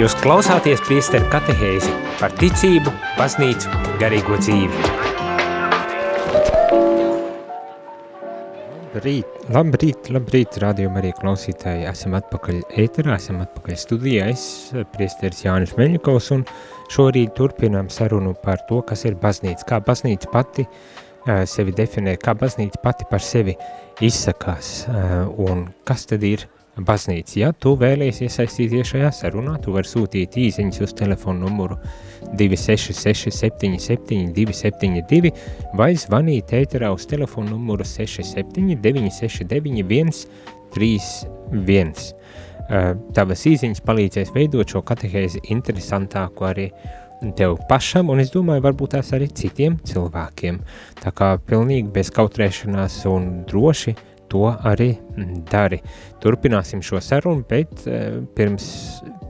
Jūs 0.00 0.14
klausāties 0.16 0.80
priesteru 0.86 1.26
katehēzi 1.28 1.90
par 2.16 2.32
ticību, 2.40 2.88
baznīcu, 3.18 3.68
garīgo 4.00 4.38
dzīvi. 4.40 4.78
Labrīt, 8.94 9.34
labrīt, 9.52 10.08
labrīt, 10.08 10.56
rādījuma 10.62 11.02
arī 11.02 11.10
klausītāji. 11.18 11.84
Esam 11.90 12.16
atpakaļ 12.16 12.62
ēterā, 12.80 13.18
esam 13.20 13.42
atpakaļ 13.44 13.76
studijā. 13.82 14.30
Es, 14.32 14.46
priesteris 14.94 15.44
Jānis 15.44 15.74
Meļņikovs, 15.76 16.30
un 16.38 16.46
šorīt 16.96 17.34
turpinām 17.36 17.90
sarunu 17.92 18.32
par 18.40 18.62
to, 18.70 18.80
kas 18.88 19.04
ir 19.04 19.18
baznīca, 19.20 19.66
kā 19.68 19.82
baznīca 19.84 20.32
pati 20.32 20.64
uh, 20.64 21.42
sevi 21.44 21.76
definē, 21.76 22.16
kā 22.24 22.32
baznīca 22.40 22.80
pati 22.86 23.10
par 23.12 23.20
sevi 23.20 23.58
izsakās, 24.00 24.72
uh, 24.88 25.28
un 25.44 25.68
kas 25.84 26.08
tad 26.08 26.24
ir 26.24 26.46
baznīca. 26.46 26.59
Ja 27.36 27.50
tu 27.52 27.74
vēlies 27.76 28.20
iesaistīties 28.24 28.92
šajā 28.92 29.10
sarunā, 29.12 29.56
tu 29.60 29.74
vari 29.74 29.88
sūtīt 29.88 30.38
īsiņas 30.38 30.80
uz 30.86 30.94
telefonu 30.96 31.48
numuru 31.48 31.76
266 32.38 33.34
77 33.34 34.30
272 34.36 35.32
vai 35.76 35.90
zvanīt 35.98 36.54
ēterā 36.56 36.92
uz 36.94 37.06
telefonu 37.10 37.56
numuru 37.56 37.84
67 37.84 38.78
969 38.80 40.24
131. 40.70 41.92
Tavas 43.14 43.46
īsiņas 43.50 43.82
palīdzēs 43.82 44.30
veidot 44.34 44.70
šo 44.70 44.82
katehēzi 44.86 45.42
interesantāku 45.50 46.46
arī 46.46 46.68
tev 47.36 47.58
pašam, 47.68 48.08
un 48.14 48.22
es 48.22 48.30
domāju, 48.32 48.62
varbūt 48.64 48.94
tās 48.94 49.10
arī 49.16 49.26
citiem 49.36 49.76
cilvēkiem. 49.84 50.62
Tā 51.02 51.10
kā 51.12 51.34
pilnīgi 51.50 51.90
bez 51.92 52.12
kautrēšanās 52.14 53.02
un 53.10 53.42
droši 53.50 53.92
uh, 53.96 54.09
to 54.30 54.46
arī 54.48 54.92
dari. 55.50 55.80
Turpināsim 56.22 56.82
šo 56.84 57.02
sarunu, 57.04 57.44
bet 57.48 57.86
eh, 57.86 58.20
pirms 58.36 58.66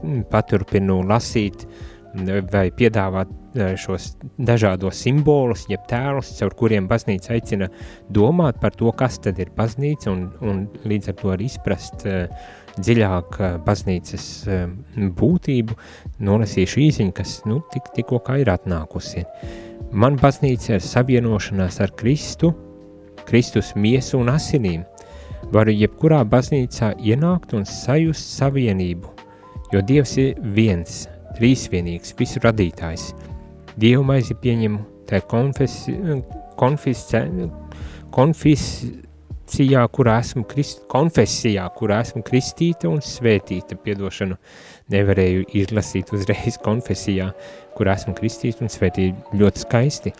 mm, 0.01 0.25
paturpinu 0.31 1.01
lasīt 1.09 1.65
mm, 1.65 2.47
vai 2.53 2.67
piedāvāt 2.75 3.31
eh, 3.55 3.75
šos 3.79 4.13
dažādos 4.37 5.01
simbolus, 5.03 5.67
jeb 5.71 5.83
tēlus, 5.89 6.33
caur 6.39 6.55
kuriem 6.59 6.89
baznīca 6.91 7.35
aicina 7.35 7.69
domāt 8.09 8.61
par 8.61 8.75
to, 8.77 8.91
kas 8.97 9.19
tad 9.23 9.39
ir 9.41 9.53
baznīca, 9.57 10.11
un, 10.13 10.27
un 10.41 10.65
līdz 10.85 11.13
ar 11.13 11.21
to 11.21 11.35
arī 11.35 11.49
izprast 11.51 12.07
uh, 12.09 12.27
dziļāk 12.79 13.37
baznīcas 13.65 14.25
būtību, 15.17 15.77
nolasīšu 16.23 16.83
īziņu, 16.85 17.13
kas 17.15 17.39
nu, 17.49 17.61
tik, 17.73 17.91
tikko 17.95 18.21
kā 18.25 18.39
ir 18.41 18.51
atnākusi. 18.53 19.25
Man 19.91 20.17
baznīca 20.21 20.77
ir 20.77 20.85
savienošanās 20.85 21.81
ar 21.83 21.91
Kristu, 21.99 22.53
Kristus 23.27 23.73
miesu 23.75 24.19
un 24.21 24.31
asinīm, 24.31 24.85
varu 25.49 25.73
jebkurā 25.73 26.21
baznīcā 26.27 26.93
ienākt 27.01 27.55
un 27.57 27.65
sajust 27.67 28.35
savienību, 28.37 29.09
jo 29.73 29.81
Dievs 29.87 30.17
ir 30.21 30.39
viens, 30.55 31.05
trīsvienīgs, 31.37 32.15
visu 32.19 32.41
radītājs. 32.43 33.11
Dievu 33.79 34.03
maizi 34.05 34.35
pieņemu 34.37 34.81
tā 35.09 35.21
konfesi, 35.31 35.95
konfisce, 36.59 37.23
konfiscijā, 38.13 39.85
kurā 39.95 40.19
esmu 40.23 40.43
krist, 40.51 40.83
konfesijā, 40.91 41.65
kurā 41.77 42.01
esmu 42.05 42.23
kristīta 42.27 42.91
un 42.91 43.01
svētīta, 43.05 43.79
piedošanu 43.79 44.37
nevarēju 44.91 45.47
izlasīt 45.63 46.13
uzreiz 46.15 46.59
konfesijā, 46.67 47.31
kurā 47.77 47.97
esmu 47.99 48.15
kristīta 48.19 48.65
un 48.65 48.71
svētīta, 48.71 49.35
ļoti 49.39 49.65
skaisti. 49.65 50.15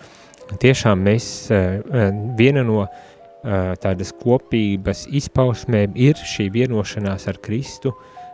Tiešām 0.59 1.05
mēs, 1.05 1.25
eh, 1.55 1.79
viena 2.35 2.59
no 2.67 2.81
uh, 2.81 3.10
tādas 3.43 4.11
kopības 4.21 5.07
izpausmēm 5.09 5.95
ir 5.97 6.19
šī 6.19 6.49
vienošanās 6.53 7.27
ar 7.31 7.39
Kristu 7.41 7.93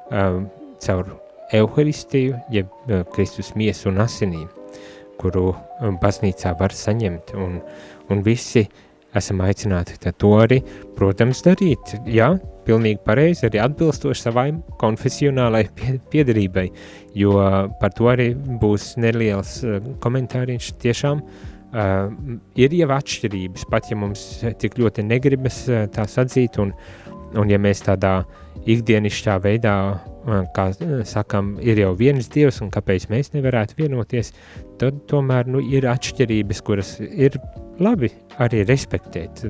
caur 0.10 1.14
Euharistiju, 1.56 2.36
jeb 2.52 2.92
Kristus 3.16 3.54
miesu 3.56 3.88
un 3.92 4.02
asinīm, 4.04 4.50
kuru 5.22 5.54
baznīcā 6.02 6.52
var 6.60 6.76
saņemt, 6.76 7.32
un, 7.40 7.62
un 8.12 8.24
visi 8.26 8.66
esam 9.16 9.40
aicināti 9.42 9.96
to 10.20 10.34
arī, 10.38 10.60
protams, 10.98 11.40
darīt, 11.46 11.96
jā, 12.06 12.34
pilnīgi 12.68 13.00
pareizi, 13.06 13.48
arī 13.48 13.62
atbilstoši 13.64 14.26
savai 14.28 14.48
konfesionālai 14.82 15.64
piedarībai, 16.12 16.68
jo 17.16 17.40
par 17.80 17.96
to 17.96 18.12
arī 18.12 18.34
būs 18.36 18.98
neliels 19.00 19.62
komentāriņš 20.04 20.74
tiešām, 20.84 21.24
uh, 21.24 21.57
Uh, 21.68 22.38
ir 22.56 22.72
jau 22.72 22.88
atšķirības, 22.96 23.66
pat 23.68 23.90
ja 23.92 23.98
mums 24.00 24.22
tik 24.62 24.78
ļoti 24.80 25.04
negribas 25.04 25.66
uh, 25.68 25.82
tās 25.92 26.16
atzīt, 26.22 26.56
un, 26.64 26.72
un 27.36 27.52
ja 27.52 27.60
mēs 27.60 27.84
tādā 27.84 28.22
ikdienišķā 28.64 29.36
veidā, 29.44 29.74
uh, 29.92 30.46
kā 30.56 30.70
sakam, 31.04 31.58
ir 31.60 31.82
jau 31.84 31.92
viens 32.00 32.32
dievs, 32.32 32.62
un 32.64 32.72
kāpēc 32.72 33.10
mēs 33.12 33.34
nevarētu 33.36 33.82
vienoties, 33.82 34.32
tad 34.80 35.04
tomēr 35.12 35.52
nu, 35.52 35.60
ir 35.60 35.90
atšķirības, 35.92 36.64
kuras 36.64 36.94
ir 37.04 37.36
labi 37.84 38.14
arī 38.40 38.64
respektēt. 38.64 39.44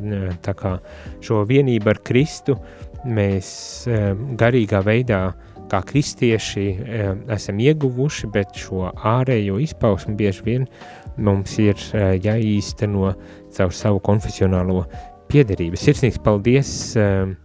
Tā 0.44 0.58
kā 0.58 0.74
šo 1.22 1.44
vienību 1.48 1.94
ar 1.94 2.02
Kristu 2.02 2.58
mēs 3.06 3.50
garīgā 4.42 4.82
veidā 4.84 5.22
kā 5.72 5.82
kristieši 5.86 6.66
esam 7.34 7.60
ieguvuši, 7.64 8.30
bet 8.34 8.58
šo 8.58 8.90
ārējo 8.96 9.60
izpausmu 9.64 10.16
bieži 10.20 10.46
vien 10.48 10.68
mums 11.18 11.58
ir 11.62 11.78
eh, 11.94 12.16
jāīsteno 12.22 13.12
caur 13.58 13.76
savu 13.76 14.02
konfesionālo 14.06 14.86
piederību. 15.32 15.80
Sirsnīgs 15.80 16.22
paldies 16.24 16.70
um, 17.00 17.36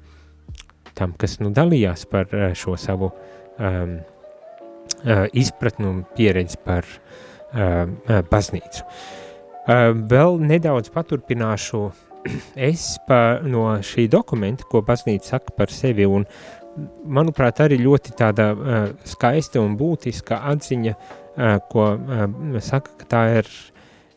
tam, 0.98 1.14
kas 1.18 1.38
nu 1.42 1.50
dalījās 1.54 2.06
par 2.11 2.30
uh, 2.37 2.50
šo 2.56 2.76
savu 2.78 3.11
um, 3.58 3.98
izpratnu 5.35 5.88
un 5.88 6.00
pieredzi 6.14 6.61
par 6.62 6.87
uh, 6.87 8.20
baznīcu. 8.30 8.85
Uh, 9.62 9.90
vēl 10.11 10.38
nedaudz 10.46 10.92
paturpināšu 10.94 11.82
es 12.70 12.87
pa, 13.08 13.40
no 13.42 13.66
šī 13.82 14.06
dokumenta, 14.12 14.68
ko 14.70 14.85
baznīca 14.87 15.37
saka 15.37 15.56
par 15.56 15.74
sevi, 15.74 16.06
un 16.06 16.28
manuprāt 17.04 17.64
arī 17.64 17.80
ļoti 17.82 18.14
tāda 18.20 18.52
uh, 18.52 18.87
skaista 19.08 19.61
un 19.64 19.74
būtiska 19.80 20.38
atziņa 20.52 20.94
uh, 20.94 21.18
ko 21.73 21.87
saka, 22.61 22.97
ka 23.01 23.09
tā 23.09 23.23
ir 23.40 23.51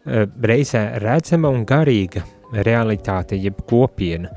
reizē 0.05 0.99
redzama 1.01 1.49
un 1.49 1.65
garīga 1.65 2.25
realitāte, 2.65 3.37
jeb 3.39 3.63
kopiena. 3.67 4.29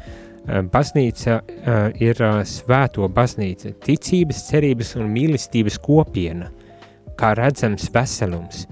Baznīca 0.73 1.43
ir 2.01 2.23
svēto 2.49 3.09
baznīca, 3.13 3.75
ticības, 3.85 4.47
cerības 4.49 4.95
un 4.97 5.11
mīlestības 5.13 5.77
kopiena, 5.85 6.49
kā 7.19 7.35
redzams 7.37 7.91
veselums. 7.93 8.65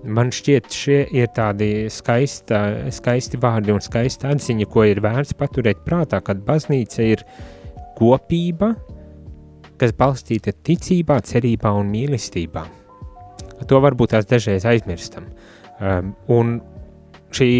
Man 0.00 0.32
šķiet, 0.32 0.72
šie 0.72 0.98
ir 1.12 1.28
tādi 1.36 1.86
skaista, 1.92 2.88
skaisti 2.90 3.38
vārdi 3.38 3.74
un 3.74 3.84
skaista 3.84 4.32
atziņa, 4.32 4.66
ko 4.72 4.88
ir 4.88 5.02
vērts 5.04 5.36
paturēt 5.38 5.84
prātā, 5.84 6.22
kad 6.24 6.40
baznīca 6.46 7.04
ir 7.04 7.22
kopība, 8.00 8.72
kas 9.78 9.92
balstīta 9.96 10.56
ticībā, 10.66 11.20
cerībā 11.20 11.76
un 11.76 11.92
mīlestībā. 11.92 12.64
To 13.68 13.80
varbūt 13.84 14.14
tās 14.14 14.28
dažreiz 14.28 14.64
aizmirstam. 14.68 15.28
Um, 15.80 16.14
un 16.32 16.58
šī 17.34 17.50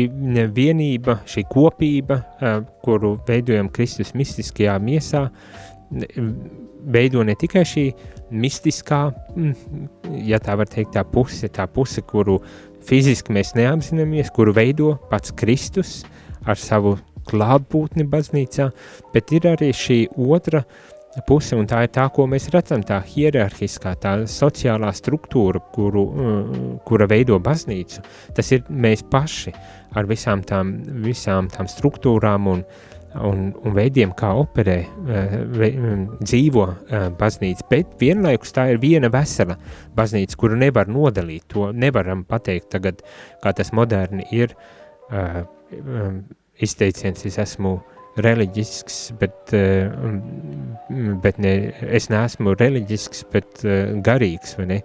vienība, 0.54 1.20
šī 1.28 1.44
kopība, 1.50 2.20
uh, 2.40 2.62
kuru 2.84 3.16
veidojam 3.28 3.70
Kristus 3.72 4.14
mistiskajā 4.18 4.76
miesā, 4.82 5.28
veido 6.90 7.22
ne 7.26 7.34
tikai 7.34 7.64
šī 7.66 7.84
mistiskā, 8.30 9.08
mm, 9.34 9.86
ja 10.28 10.38
tā 10.42 10.56
var 10.58 10.70
teikt, 10.70 10.94
tā 10.94 11.04
puse, 11.04 11.50
tā 11.50 11.66
puse, 11.66 12.02
kuru 12.02 12.38
fiziski 12.86 13.34
mēs 13.34 13.54
neapzināmies, 13.58 14.30
kuru 14.34 14.54
veido 14.56 14.94
pats 15.10 15.34
Kristus 15.36 16.00
ar 16.46 16.58
savu 16.58 16.96
klātbūtni 17.30 18.06
baznīcā, 18.10 18.70
bet 19.14 19.32
ir 19.36 19.50
arī 19.50 19.74
šī 19.76 19.98
otra 20.16 20.64
uh, 20.64 20.89
puse, 21.26 21.56
un 21.58 21.66
tā 21.68 21.84
ir 21.86 21.90
tā, 21.94 22.06
ko 22.14 22.26
mēs 22.30 22.48
redzam, 22.54 22.84
tā 22.86 23.00
hierarhiskā, 23.06 23.96
tā 24.00 24.14
sociālā 24.30 24.92
struktūra, 24.94 25.62
kuru, 25.74 26.04
uh, 26.06 26.62
kura 26.86 27.08
veido 27.10 27.38
baznīcu. 27.42 28.04
Tas 28.36 28.52
ir 28.54 28.62
mēs 28.70 29.02
paši 29.10 29.54
ar 29.98 30.08
visām 30.10 30.44
tām, 30.46 30.76
visām 31.04 31.50
tām 31.50 31.68
struktūrām 31.70 32.46
un, 32.52 32.64
un, 33.26 33.44
un 33.58 33.76
veidiem, 33.76 34.14
kā 34.18 34.32
operē, 34.38 34.78
uh, 34.86 35.36
ve, 35.58 35.72
um, 35.76 36.04
dzīvo 36.22 36.66
uh, 36.70 37.06
baznīca, 37.18 37.66
bet 37.72 37.96
vienlaikus 38.02 38.54
tā 38.54 38.70
ir 38.70 38.82
viena 38.82 39.10
vesela 39.12 39.58
baznīca, 39.98 40.38
kuru 40.38 40.58
nevar 40.62 40.90
nodalīt, 40.90 41.48
to 41.50 41.72
nevaram 41.74 42.22
pateikt 42.28 42.70
tagad, 42.76 43.02
kā 43.42 43.54
tas 43.56 43.74
moderni 43.74 44.28
ir. 44.34 44.54
Um, 45.10 46.22
izteiciens, 46.60 47.22
es 47.24 47.38
esmu 47.40 47.70
uh, 47.78 47.99
reliģisks, 48.18 48.98
bet, 49.20 49.52
eh, 49.54 49.90
bet 51.22 51.38
ne, 51.38 51.54
es 51.86 52.10
neesmu 52.10 52.56
reliģisks, 52.58 53.24
bet 53.32 53.64
eh, 53.64 53.94
garīgs, 54.02 54.56
vai 54.58 54.66
ne? 54.74 54.78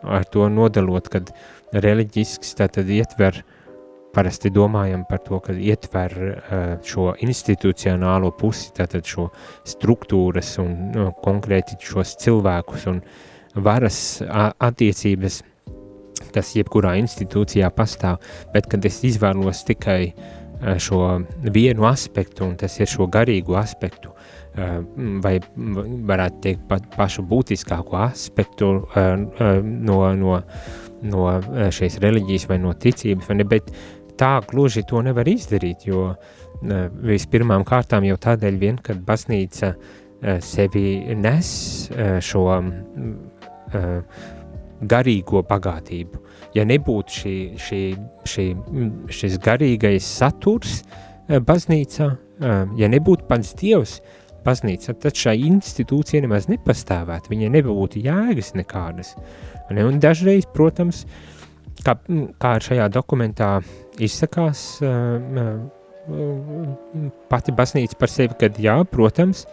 Ar 0.00 0.24
to 0.32 0.48
nodalot, 0.48 1.10
kad 1.12 1.32
reliģisks 1.76 2.54
tātad 2.56 2.88
ietver, 2.88 3.42
parasti 4.14 4.50
domājam 4.50 5.04
par 5.06 5.20
to, 5.26 5.38
ka 5.44 5.52
ietver 5.52 6.16
eh, 6.16 6.72
šo 6.86 7.12
institucionālo 7.20 8.32
pusi, 8.38 8.72
tātad 8.76 9.06
šo 9.06 9.28
struktūras 9.68 10.56
un 10.62 10.74
no, 10.96 11.10
konkrēti 11.22 11.78
šos 11.84 12.16
cilvēkus 12.24 12.88
un 12.90 13.04
varas 13.60 14.20
attiecības, 14.22 15.42
kas 16.30 16.52
jebkurā 16.54 16.94
institūcijā 17.00 17.70
pastāv, 17.74 18.20
bet 18.54 18.68
kad 18.70 18.84
es 18.86 19.00
izvēlos 19.06 19.64
tikai 19.66 20.12
šo 20.60 21.20
vienu 21.42 21.86
aspektu, 21.88 22.44
un 22.44 22.56
tas 22.60 22.74
ir 22.80 22.90
šo 22.90 23.06
garīgu 23.10 23.56
aspektu, 23.58 24.12
vai 25.24 25.38
varētu 26.10 26.42
teikt 26.44 26.66
pat 26.68 26.88
pašu 26.96 27.24
būtiskāko 27.30 27.96
aspektu 28.02 28.72
no, 29.62 29.98
no, 30.18 30.40
no 31.12 31.30
šīs 31.72 32.00
reliģijas 32.02 32.48
vai 32.50 32.58
no 32.60 32.74
ticības, 32.74 33.28
vai 33.30 33.38
ne, 33.38 33.46
bet 33.48 33.70
tā 34.20 34.34
gluži 34.50 34.84
to 34.88 35.00
nevar 35.06 35.28
izdarīt, 35.30 35.86
jo 35.88 36.10
vispirmām 37.06 37.64
kārtām 37.64 38.04
jau 38.04 38.18
tādēļ 38.20 38.60
vien, 38.60 38.80
kad 38.84 39.00
baznīca 39.06 39.72
sevi 40.44 41.14
nes 41.16 41.48
šo 42.26 42.44
garīgo 44.80 45.42
bagātību. 45.48 46.20
Ja 46.56 46.64
nebūtu 46.66 47.14
šī, 47.14 47.34
šī, 47.62 47.82
šī, 48.26 48.46
šis 49.14 49.36
garīgais 49.42 50.06
saturs 50.06 50.80
baznīcā, 51.28 52.08
ja 52.80 52.88
nebūtu 52.90 53.28
pats 53.28 53.52
Dievs 53.60 54.00
baznīcā, 54.44 54.96
tad 54.98 55.18
šai 55.18 55.36
institūcija 55.46 56.24
nemaz 56.24 56.48
nepastāvētu, 56.50 57.30
viņai 57.30 57.50
nebūtu 57.58 58.02
jēgas 58.02 58.54
nekādas. 58.58 59.14
Ne? 59.70 59.84
Un 59.86 60.00
dažreiz, 60.02 60.48
protams, 60.50 61.04
kā, 61.86 61.94
kā 62.42 62.54
šajā 62.64 62.88
dokumentā 62.90 63.58
izsakās 64.02 64.80
pati 67.30 67.54
baznīca 67.54 68.00
par 68.00 68.10
sevi, 68.10 68.34
kad 68.40 68.58
jā, 68.58 68.80
protams, 68.90 69.44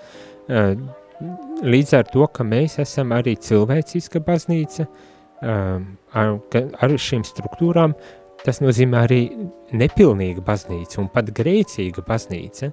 līdz 1.62 1.94
ar 2.00 2.10
to, 2.10 2.26
ka 2.32 2.46
mēs 2.48 2.80
esam 2.82 3.14
arī 3.14 3.36
cilvēciska 3.44 4.24
baznīca, 4.26 4.88
ar, 4.88 5.17
ar 5.42 6.96
šīm 6.98 7.26
struktūrām, 7.28 7.94
tas 8.46 8.62
nozīmē 8.64 9.04
arī 9.04 9.22
nepilnīga 9.76 10.44
baznīca 10.46 11.02
un 11.02 11.10
pat 11.14 11.32
grēcīga 11.36 12.04
baznīca, 12.08 12.72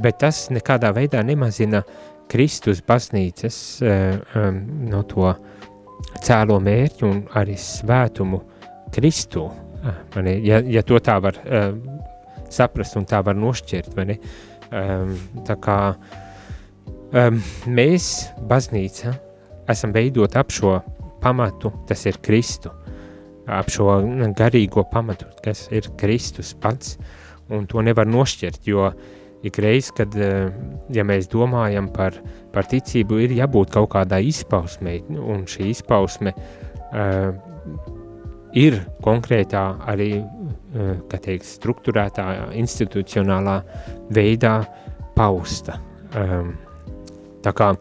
bet 0.00 0.20
tas 0.22 0.48
nekādā 0.54 0.92
veidā 0.96 1.22
nemazina 1.26 1.82
Kristus 2.30 2.80
baznīcas 2.86 3.56
no 3.82 5.02
to 5.10 5.32
cēlo 6.24 6.60
mērķu 6.62 7.08
un 7.08 7.24
arī 7.36 7.56
svētumu 7.58 8.40
Kristu. 8.94 9.48
Ja, 10.44 10.60
ja 10.60 10.82
to 10.86 10.98
tā 11.02 11.18
var 11.22 11.38
saprast 12.50 12.96
un 12.98 13.06
tā 13.10 13.20
var 13.26 13.38
nošķirt, 13.38 13.94
vai 13.96 14.06
ne? 14.12 14.16
Tā 15.46 15.56
kā 15.62 15.78
mēs, 17.66 18.06
baznīca, 18.50 19.14
esam 19.70 19.92
veidot 19.94 20.36
ap 20.38 20.54
šo 20.54 20.78
pamatu, 21.22 21.72
tas 21.88 22.04
ir 22.08 22.18
Kristu, 22.24 22.72
ap 23.50 23.70
šo 23.72 23.88
garīgo 24.38 24.84
pamatu, 24.90 25.28
kas 25.44 25.66
ir 25.74 25.88
Kristus 26.00 26.52
pats, 26.54 26.96
un 27.50 27.66
to 27.70 27.82
nevar 27.82 28.08
nošķirt, 28.08 28.66
jo 28.70 28.90
ik 29.46 29.58
reiz, 29.62 29.88
kad, 29.96 30.14
ja 30.92 31.04
mēs 31.06 31.30
domājam 31.32 31.88
par, 31.92 32.18
par 32.52 32.68
ticību, 32.70 33.22
ir 33.24 33.36
jābūt 33.38 33.72
kaut 33.74 33.90
kādai 33.94 34.22
izpausmei, 34.28 35.00
un 35.18 35.46
šī 35.48 35.70
izpausme 35.72 36.34
uh, 36.36 37.30
ir 38.52 38.80
konkrētā 39.02 39.64
arī, 39.90 40.12
uh, 40.20 40.96
kā 41.10 41.22
teikt, 41.24 41.48
struktūrētā, 41.48 42.26
institucionālā 42.60 43.60
veidā 44.12 44.58
pausta. 45.16 45.80
Um, 46.14 46.52
Tā 47.40 47.52
kā, 47.56 47.72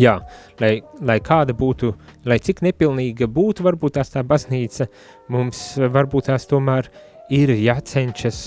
jā, 0.00 0.16
lai, 0.60 0.72
lai 1.00 1.18
kāda 1.24 1.54
būtu, 1.56 1.92
lai 2.28 2.38
cik 2.42 2.62
nepilnīga 2.66 3.28
būtu, 3.30 3.64
varbūt 3.66 3.98
tās 3.98 4.12
tā 4.14 4.24
baznīca, 4.26 4.88
mums 5.32 5.62
varbūt 5.78 6.30
tās 6.30 6.48
tomēr 6.50 6.90
ir 7.32 7.52
jācenšas 7.54 8.40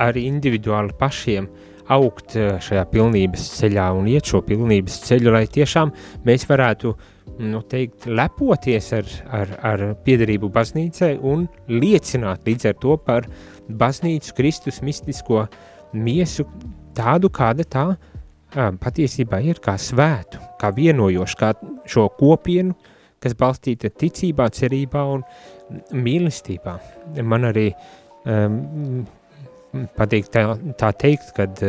arī 0.00 0.26
individuāli 0.28 0.96
pašiem 0.98 1.48
augt 1.90 2.36
eh, 2.38 2.56
šajā 2.62 2.84
pilnības 2.92 3.46
ceļā 3.58 3.88
un 3.98 4.08
iet 4.10 4.28
šo 4.30 4.42
pilnības 4.46 5.00
ceļu, 5.08 5.32
lai 5.34 5.46
tiešām 5.50 5.92
mēs 6.26 6.46
varētu, 6.48 6.92
nu 7.40 7.62
teikt, 7.70 8.06
lepoties 8.06 8.92
ar, 8.96 9.08
ar, 9.40 9.56
ar 9.72 9.84
piedarību 10.04 10.50
baznīcai 10.54 11.16
un 11.26 11.48
liecināt 11.70 12.46
līdz 12.46 12.70
ar 12.70 12.78
to 12.82 12.96
par 13.06 13.26
baznīcu 13.80 14.36
Kristus 14.38 14.80
mistisko 14.86 15.46
miesu 15.96 16.46
tādu, 16.96 17.30
kāda 17.32 17.66
tā 17.66 17.86
patiesībā 18.54 19.40
ir 19.46 19.60
kā 19.62 19.76
svētu, 19.78 20.40
kā 20.60 20.70
vienojošu, 20.74 21.38
kā 21.38 21.52
šo 21.88 22.08
kopienu, 22.18 22.74
kas 23.20 23.36
balstīta 23.38 23.90
ticībā, 23.92 24.48
cerībā 24.54 25.04
un 25.14 25.24
mīlestībā. 25.92 26.76
Man 27.22 27.46
arī 27.50 27.68
um, 28.24 29.04
patīk 29.96 30.30
tā, 30.32 30.46
tā 30.80 30.92
teikt, 30.98 31.34
kad 31.36 31.60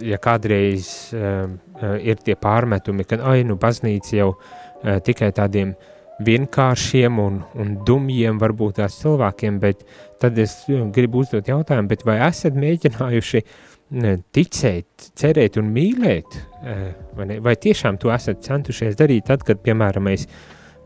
ja 0.00 0.18
kādreiz 0.22 1.12
um, 1.14 1.56
ir 2.02 2.20
tie 2.24 2.36
pārmetumi, 2.36 3.06
ka 3.08 3.20
ai, 3.30 3.44
nu 3.46 3.56
baznīca 3.60 4.18
jau 4.18 4.34
uh, 4.34 4.98
tikai 5.04 5.30
tādiem 5.36 5.74
vienkāršiem 6.20 7.16
un, 7.22 7.40
un 7.56 7.74
dumjiem 7.88 8.36
varbūt 8.42 8.82
tās 8.82 8.98
cilvēkiem, 9.00 9.56
bet 9.62 9.86
tad 10.20 10.36
es 10.38 10.66
gribu 10.92 11.22
uzdot 11.22 11.48
jautājumu, 11.48 11.88
bet 11.88 12.04
vai 12.04 12.18
esat 12.26 12.58
mēģinājuši 12.60 13.40
uh, 13.40 13.69
ticēt, 13.90 15.10
cerēt 15.18 15.58
un 15.58 15.72
mīlēt, 15.74 16.38
eh, 16.62 16.94
vai, 17.16 17.26
ne? 17.26 17.40
vai 17.40 17.56
tiešām 17.56 17.98
to 17.98 18.12
esat 18.14 18.42
centušies 18.42 18.96
darīt 18.96 19.26
tad, 19.26 19.42
kad, 19.42 19.58
piemēram, 19.62 20.06
mēs 20.06 20.26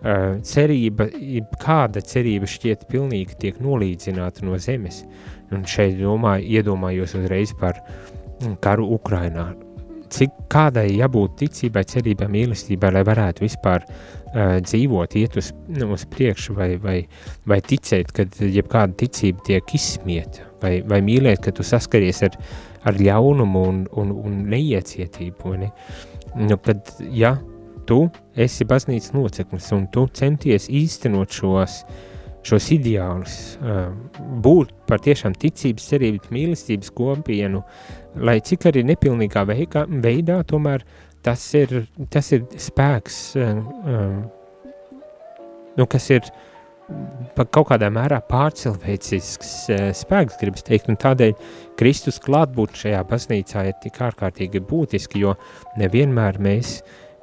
eh, 0.05 0.41
cerība, 0.43 1.11
kāda 1.61 2.01
cerība 2.01 2.47
šķiet 2.47 2.89
pilnīgi 2.89 3.37
tiek 3.39 3.61
nolīdzināta 3.61 4.45
no 4.45 4.57
zemes. 4.59 5.05
Un 5.53 5.65
šeit 5.65 5.99
domāju, 6.01 6.49
iedomājos 6.49 7.15
uzreiz 7.15 7.53
par 7.61 7.77
mm, 8.41 8.57
karu 8.61 8.89
Ukrainā. 8.97 9.53
Cik 10.15 10.31
kādai 10.49 10.89
jābūt 10.95 11.39
ticībai, 11.41 11.85
cerībai, 11.85 12.29
mīlestībai, 12.31 12.93
lai 12.95 13.03
varētu 13.05 13.43
vispār 13.43 13.83
uh, 13.85 14.61
dzīvot, 14.63 15.17
iet 15.19 15.37
uz, 15.41 15.49
nu, 15.75 15.89
uz 15.97 16.05
priekšu, 16.07 16.55
vai, 16.55 16.69
vai, 16.79 17.01
vai 17.51 17.59
ticēt, 17.65 18.13
ka 18.15 18.29
jebkāda 18.39 18.95
ticība 19.01 19.43
tiek 19.49 19.75
izsmieta, 19.75 20.47
vai, 20.63 20.77
vai 20.87 21.01
mīlēt, 21.03 21.43
ka 21.43 21.55
tu 21.57 21.67
saskaries 21.67 22.23
ar 22.29 22.37
uh, 22.37 22.74
ar 22.85 23.01
ļaunumu 23.01 23.65
un, 23.71 23.83
un, 24.01 24.13
un 24.25 24.39
neiecietību. 24.53 25.57
Ne? 25.61 25.71
Nu, 26.37 26.59
kad, 26.63 26.91
ja 27.15 27.37
tu 27.89 28.05
esi 28.41 28.67
baznīcas 28.69 29.15
loceklis 29.17 29.71
un 29.77 29.87
tu 29.93 30.07
centies 30.17 30.69
īstenot 30.73 31.33
šos, 31.35 31.83
šos 32.45 32.69
ideālus, 32.77 33.37
būt 34.45 34.73
par 34.89 35.03
tiešām 35.05 35.37
ticības, 35.41 35.89
cerības, 35.93 36.33
mīlestības 36.35 36.93
kopienu, 36.97 37.63
lai 38.21 38.39
cik 38.45 38.69
arī 38.71 38.85
nepilnīgā 38.91 39.47
veikā, 39.49 39.87
veidā, 40.05 40.43
tomēr 40.49 40.85
tas 41.25 41.45
ir, 41.57 41.87
tas 42.13 42.33
ir 42.37 42.45
spēks, 42.61 43.21
nu, 45.75 45.87
kas 45.89 46.11
ir 46.13 46.29
kaut 47.55 47.69
kādā 47.71 47.89
mērā 47.93 48.21
pārcilvēcisks 48.29 49.53
spēks, 50.01 50.39
gribas 50.41 50.67
teikt, 50.67 50.91
un 50.93 50.99
tādēļ 51.01 51.33
Kristus 51.81 52.21
klātbūt 52.23 52.77
šajā 52.85 53.01
baznīcā 53.09 53.65
ir 53.71 53.79
tik 53.83 54.01
ārkārtīgi 54.05 54.63
būtiski, 54.69 55.25
jo 55.25 55.35
nevienmēr 55.81 56.41
mēs 56.45 56.77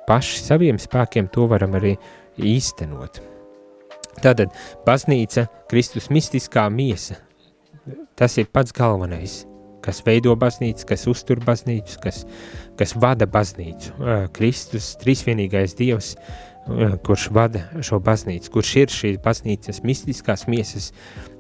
paši 0.08 0.42
saviem 0.44 0.82
spēkiem 0.82 1.30
to 1.34 1.46
varam 1.52 1.78
arī 1.80 1.96
īstenot. 2.42 3.22
Tātad 4.22 4.52
baznīca, 4.86 5.48
Kristus 5.72 6.10
mistiskā 6.12 6.66
miesa, 6.74 7.16
tas 8.20 8.36
ir 8.42 8.50
pats 8.52 8.76
galvenais, 8.76 9.42
kas 9.82 10.02
veido 10.06 10.36
baznīcu, 10.38 10.86
kas 10.90 11.08
uztur 11.10 11.40
baznīcu, 11.46 11.98
kas, 12.04 12.24
kas 12.78 12.94
vada 13.02 13.26
baznīcu. 13.30 13.96
Kristus, 14.36 14.92
trīsvienīgais 15.02 15.78
Dievs, 15.80 16.16
kurš 17.06 17.28
vada 17.34 17.64
šo 17.84 18.00
baznīcu, 18.04 18.52
kurš 18.54 18.74
ir 18.84 18.94
šīs 18.94 19.20
baznīcas 19.24 19.82
mistiskās 19.88 20.46
miesas 20.52 20.92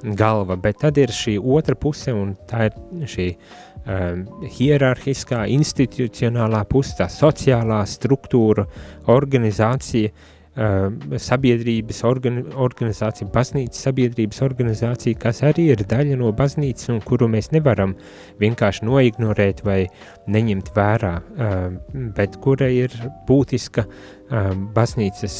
galva, 0.03 0.57
bet 0.57 0.81
tad 0.81 0.97
ir 0.97 1.13
šī 1.13 1.37
otra 1.39 1.77
puse, 1.77 2.13
un 2.13 2.33
tā 2.49 2.69
ir 2.69 3.07
šī 3.13 3.27
um, 3.31 4.25
hierarhiskā, 4.57 5.45
institucionālā 5.53 6.63
puse, 6.69 6.97
tā 6.97 7.09
sociālā 7.11 7.83
struktūra, 7.89 8.65
organizācija, 9.13 10.11
Um, 10.11 10.30
sabiedrības 10.51 12.01
organi 12.03 12.41
organizācija, 12.59 13.29
baznīcas 13.31 13.85
sabiedrības 13.85 14.41
organizācija, 14.43 15.15
kas 15.19 15.39
arī 15.47 15.69
ir 15.71 15.83
daļa 15.87 16.17
no 16.19 16.33
baznīcas 16.35 16.89
un 16.91 16.99
kuru 17.07 17.29
mēs 17.31 17.53
nevaram 17.55 17.93
vienkārši 18.41 18.83
noignorēt 18.83 19.63
vai 19.63 19.85
neņemt 20.27 20.73
vērā, 20.75 21.13
um, 21.21 21.77
bet 22.17 22.35
kura 22.43 22.67
ir 22.67 22.91
būtiska 23.29 23.85
um, 23.87 24.67
baznīcas 24.75 25.37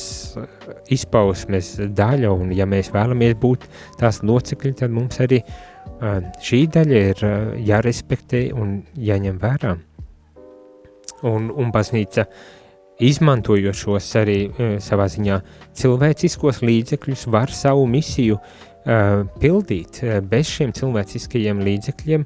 izpausmes 0.95 1.73
daļa 1.91 2.31
un 2.31 2.55
ja 2.55 2.69
mēs 2.69 2.93
vēlamies 2.95 3.35
būt 3.41 3.67
tās 3.99 4.21
locekļi, 4.23 4.73
tad 4.79 4.95
mums 4.95 5.19
arī 5.19 5.43
šī 6.41 6.63
daļa 6.71 6.99
ir 7.11 7.19
jārespektē 7.67 8.47
un 8.57 8.79
jāņem 8.97 9.37
vērā. 9.41 9.75
Un, 11.29 11.51
un 11.53 11.69
baznīca 11.69 12.23
uh, 12.25 12.60
izmantojot 13.01 13.77
šos 13.77 14.09
arī 14.21 14.39
uh, 14.49 14.75
savā 14.83 15.07
ziņā 15.11 15.39
cilvēciskos 15.77 16.61
līdzekļus, 16.65 17.27
var 17.33 17.53
savu 17.53 17.85
misiju 17.89 18.37
uh, 18.37 19.23
pildīt. 19.41 20.01
Uh, 20.03 20.19
bez 20.25 20.49
šiem 20.51 20.73
cilvēciskajiem 20.77 21.63
līdzekļiem 21.65 22.25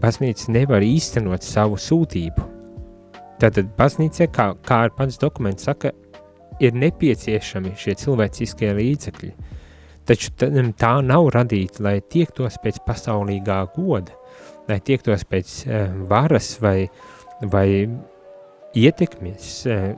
baznīca 0.00 0.52
nevar 0.54 0.84
īstenot 0.84 1.44
savu 1.44 1.76
sūtību. 1.80 2.46
Tātad 3.42 3.74
baznīcai, 3.76 4.30
kā, 4.32 4.52
kā 4.64 4.84
pats 4.96 5.18
dokuments 5.20 5.66
saka, 5.66 5.90
ir 6.62 6.76
nepieciešami 6.78 7.74
šie 7.78 7.96
cilvēciskie 7.98 8.70
līdzekļi. 8.78 9.32
Taču 10.08 10.30
tā 10.36 10.92
nav 11.04 11.30
radīta, 11.32 11.82
lai 11.84 11.98
tiektos 12.12 12.58
pēc 12.62 12.82
pasaulīgā 12.86 13.62
goda, 13.74 14.12
lai 14.68 14.78
tiektos 14.84 15.24
pēc 15.28 15.54
varas 16.10 16.50
vai, 16.60 16.86
vai 17.52 17.68
ietekmes 18.78 19.48
uh, 19.68 19.88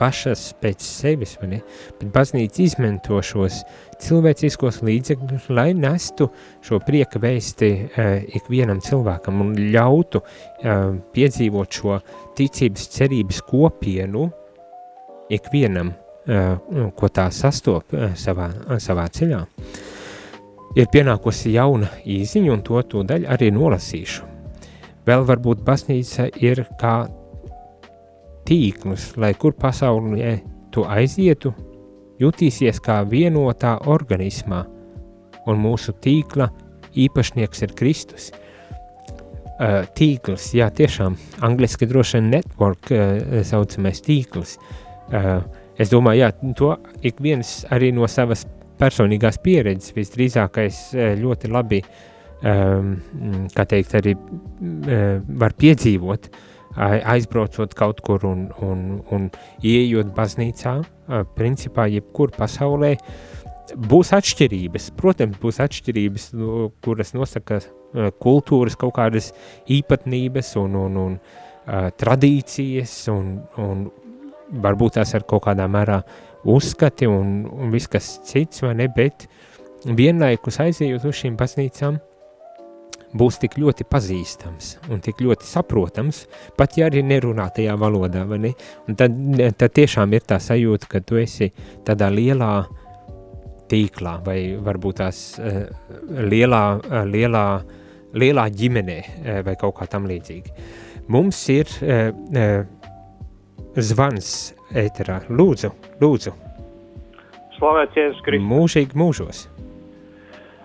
pašas 0.00 0.48
pēc 0.62 0.84
sevis, 0.84 1.36
vai 1.40 1.48
ne? 1.54 1.60
Bet 2.00 2.12
baznīca 2.14 2.62
izmanto 2.64 3.20
šos 3.24 3.62
cilvēciskos 4.02 4.82
līdzekļus, 4.86 5.48
lai 5.54 5.70
nestu 5.78 6.28
šo 6.64 6.80
prieka 6.86 7.22
vēsti 7.22 7.72
uh, 7.72 8.12
ikvienam 8.40 8.82
cilvēkam 8.84 9.44
un 9.44 9.56
ļautu 9.74 10.22
uh, 10.22 10.94
piedzīvot 11.14 11.80
šo 11.80 11.98
ticības 12.38 12.88
cerības 12.96 13.42
kopienu 13.48 14.28
ikvienam 15.32 15.94
ko 16.94 17.08
tā 17.10 17.24
sastop 17.34 17.90
savā, 18.14 18.44
savā 18.78 19.08
ceļā. 19.10 19.40
Ir 20.78 20.86
pienākusi 20.92 21.52
jauna 21.56 21.88
īziņa, 22.08 22.52
un 22.54 22.62
to 22.64 22.78
tūdaļ 22.92 23.26
arī 23.34 23.50
nolasīšu. 23.52 24.28
Vēl 25.08 25.26
varbūt 25.26 25.64
baznīca 25.66 26.28
ir 26.38 26.62
kā 26.78 26.94
tīklus, 28.48 29.12
lai 29.16 29.32
kur 29.38 29.54
pasaulē 29.58 30.36
tu 30.72 30.84
aizietu, 30.88 31.52
jutīsies 32.20 32.80
kā 32.82 33.02
vienotā 33.08 33.76
organismā, 33.90 34.62
un 35.46 35.58
mūsu 35.62 35.94
tīkla 36.02 36.48
īpašnieks 36.92 37.66
ir 37.66 37.74
Kristus. 37.78 38.30
Uh, 39.62 39.84
tīkls, 39.94 40.48
jā, 40.56 40.66
tiešām, 40.74 41.14
angliski 41.46 41.86
droši 41.86 42.18
vien 42.18 42.30
network 42.32 42.88
uh, 42.90 43.42
saucamais 43.46 44.00
tīkls. 44.02 44.56
Uh, 45.12 45.42
Es 45.80 45.90
domāju, 45.90 46.20
jā, 46.20 46.52
to 46.58 46.74
ik 47.04 47.20
viens 47.24 47.62
arī 47.72 47.90
no 47.96 48.06
savas 48.10 48.44
personīgās 48.80 49.38
pieredzes 49.42 49.94
visdrīzākais 49.96 50.80
ļoti 51.20 51.50
labi, 51.52 51.80
um, 52.44 52.94
kā 53.54 53.66
teikt, 53.70 53.94
arī 53.96 54.14
var 55.42 55.56
piedzīvot, 55.58 56.28
aizbraucot 56.76 57.74
kaut 57.76 58.00
kur 58.04 58.24
un, 58.28 58.46
un, 58.64 58.82
un 59.12 59.28
ieejot 59.60 60.12
baznīcā, 60.16 60.78
principā 61.36 61.88
jebkur 61.92 62.32
pasaulē, 62.36 62.94
būs 63.76 64.12
atšķirības. 64.16 64.90
Protams, 64.98 65.38
būs 65.42 65.60
atšķirības, 65.64 66.28
kuras 66.84 67.12
nosaka 67.16 67.60
kultūras 68.22 68.76
kaut 68.80 68.96
kādas 68.96 69.32
īpatnības 69.70 70.54
un, 70.60 70.76
un, 70.80 71.00
un 71.06 71.16
uh, 71.18 71.90
tradīcijas 72.00 72.94
un, 73.12 73.34
un 73.60 73.86
varbūt 74.62 74.98
tās 74.98 75.14
ar 75.16 75.26
kaut 75.28 75.44
kādā 75.46 75.68
mērā 75.70 76.02
uzskati 76.48 77.06
un, 77.08 77.42
un 77.46 77.70
viss 77.72 77.90
kas 77.90 78.16
cits, 78.26 78.62
vai 78.64 78.74
ne, 78.80 78.88
bet 78.92 79.28
vienlaikus 79.86 80.60
aizejot 80.62 81.06
uz 81.08 81.20
šīm 81.22 81.36
baznīcām, 81.38 82.00
būs 83.18 83.38
tik 83.42 83.58
ļoti 83.60 83.86
pazīstams 83.88 84.76
un 84.92 85.02
tik 85.04 85.20
ļoti 85.24 85.46
saprotams, 85.48 86.24
pat 86.56 86.78
ja 86.78 86.88
arī 86.88 87.02
nerunā 87.06 87.48
tajā 87.54 87.76
valodā, 87.80 88.24
vai 88.28 88.38
ne? 88.46 88.52
Un 88.88 88.96
tad, 88.98 89.16
tad 89.60 89.74
tiešām 89.76 90.14
ir 90.16 90.24
tā 90.28 90.40
sajūta, 90.42 90.88
ka 90.90 91.02
tu 91.04 91.20
esi 91.20 91.50
tādā 91.86 92.08
lielā 92.12 92.52
tīklā 93.72 94.18
vai 94.24 94.38
varbūt 94.60 95.00
tās 95.00 95.22
uh, 95.40 95.64
lielā, 96.28 96.62
uh, 96.76 97.02
lielā, 97.08 97.46
lielā 98.18 98.46
ģimenē 98.52 98.98
uh, 99.02 99.40
vai 99.46 99.56
kaut 99.60 99.78
kā 99.78 99.88
tam 99.92 100.08
līdzīgi. 100.10 100.56
Mums 101.12 101.40
ir 101.52 101.68
uh, 101.80 102.10
uh, 102.12 102.82
zvans 103.76 104.52
ēterā. 104.76 105.22
Lūdzu, 105.32 105.72
lūdzu. 106.02 106.34
Slavēts 107.56 107.98
Jēzus 107.98 108.24
Kristus. 108.26 108.48
Mūžīgi 108.48 108.98
mūžos. 108.98 109.46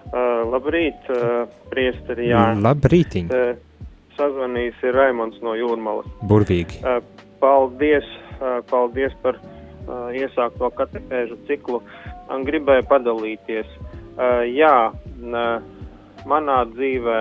Uh, 0.08 0.44
labrīt, 0.48 1.10
uh, 1.12 1.48
priesteri, 1.72 2.30
jā. 2.32 2.44
Labrītiņ. 2.64 3.32
Uh, 3.32 3.96
sazvanījis 4.18 4.86
ir 4.88 4.96
Raimons 4.98 5.42
no 5.44 5.56
Jūrmalas. 5.58 6.08
Burvīgi. 6.30 6.80
Uh, 6.82 7.02
paldies, 7.42 8.08
uh, 8.40 8.62
paldies 8.72 9.16
par 9.24 9.40
uh, 9.42 10.08
iesākto 10.16 10.72
katehēžu 10.80 11.40
ciklu. 11.50 11.82
Man 12.30 12.48
gribēja 12.48 12.88
padalīties. 12.88 13.68
Uh, 14.16 14.46
jā, 14.48 14.92
uh, 14.94 16.24
manā 16.26 16.64
dzīvē 16.72 17.20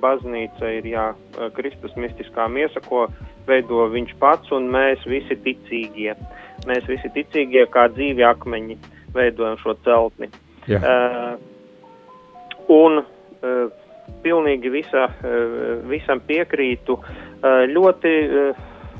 baznīca 0.00 0.70
ir, 0.78 0.86
jā, 0.88 1.10
Kristus 1.52 1.92
mistiskā 2.00 2.46
miesa, 2.48 2.80
ko 2.86 3.04
uh, 3.04 3.18
veido 3.46 3.86
viņš 3.92 4.14
pats 4.20 4.52
un 4.54 4.68
mēs 4.72 5.02
visi 5.08 5.36
ticīgie. 5.44 6.14
Mēs 6.68 6.86
visi 6.90 7.10
ticīgie 7.14 7.64
kā 7.72 7.88
dzīvi 7.92 8.24
akmeņi 8.26 8.78
veidojam 9.14 9.58
šo 9.62 9.74
celtni. 9.86 10.30
Jā. 10.70 10.78
Uh, 10.78 11.51
un 12.72 13.00
uh, 13.02 13.62
pilnīgi 14.24 14.72
visa, 14.72 15.08
uh, 15.08 15.56
visam 15.90 16.22
piekrītu. 16.26 16.98
Uh, 16.98 17.64
ļoti 17.70 18.12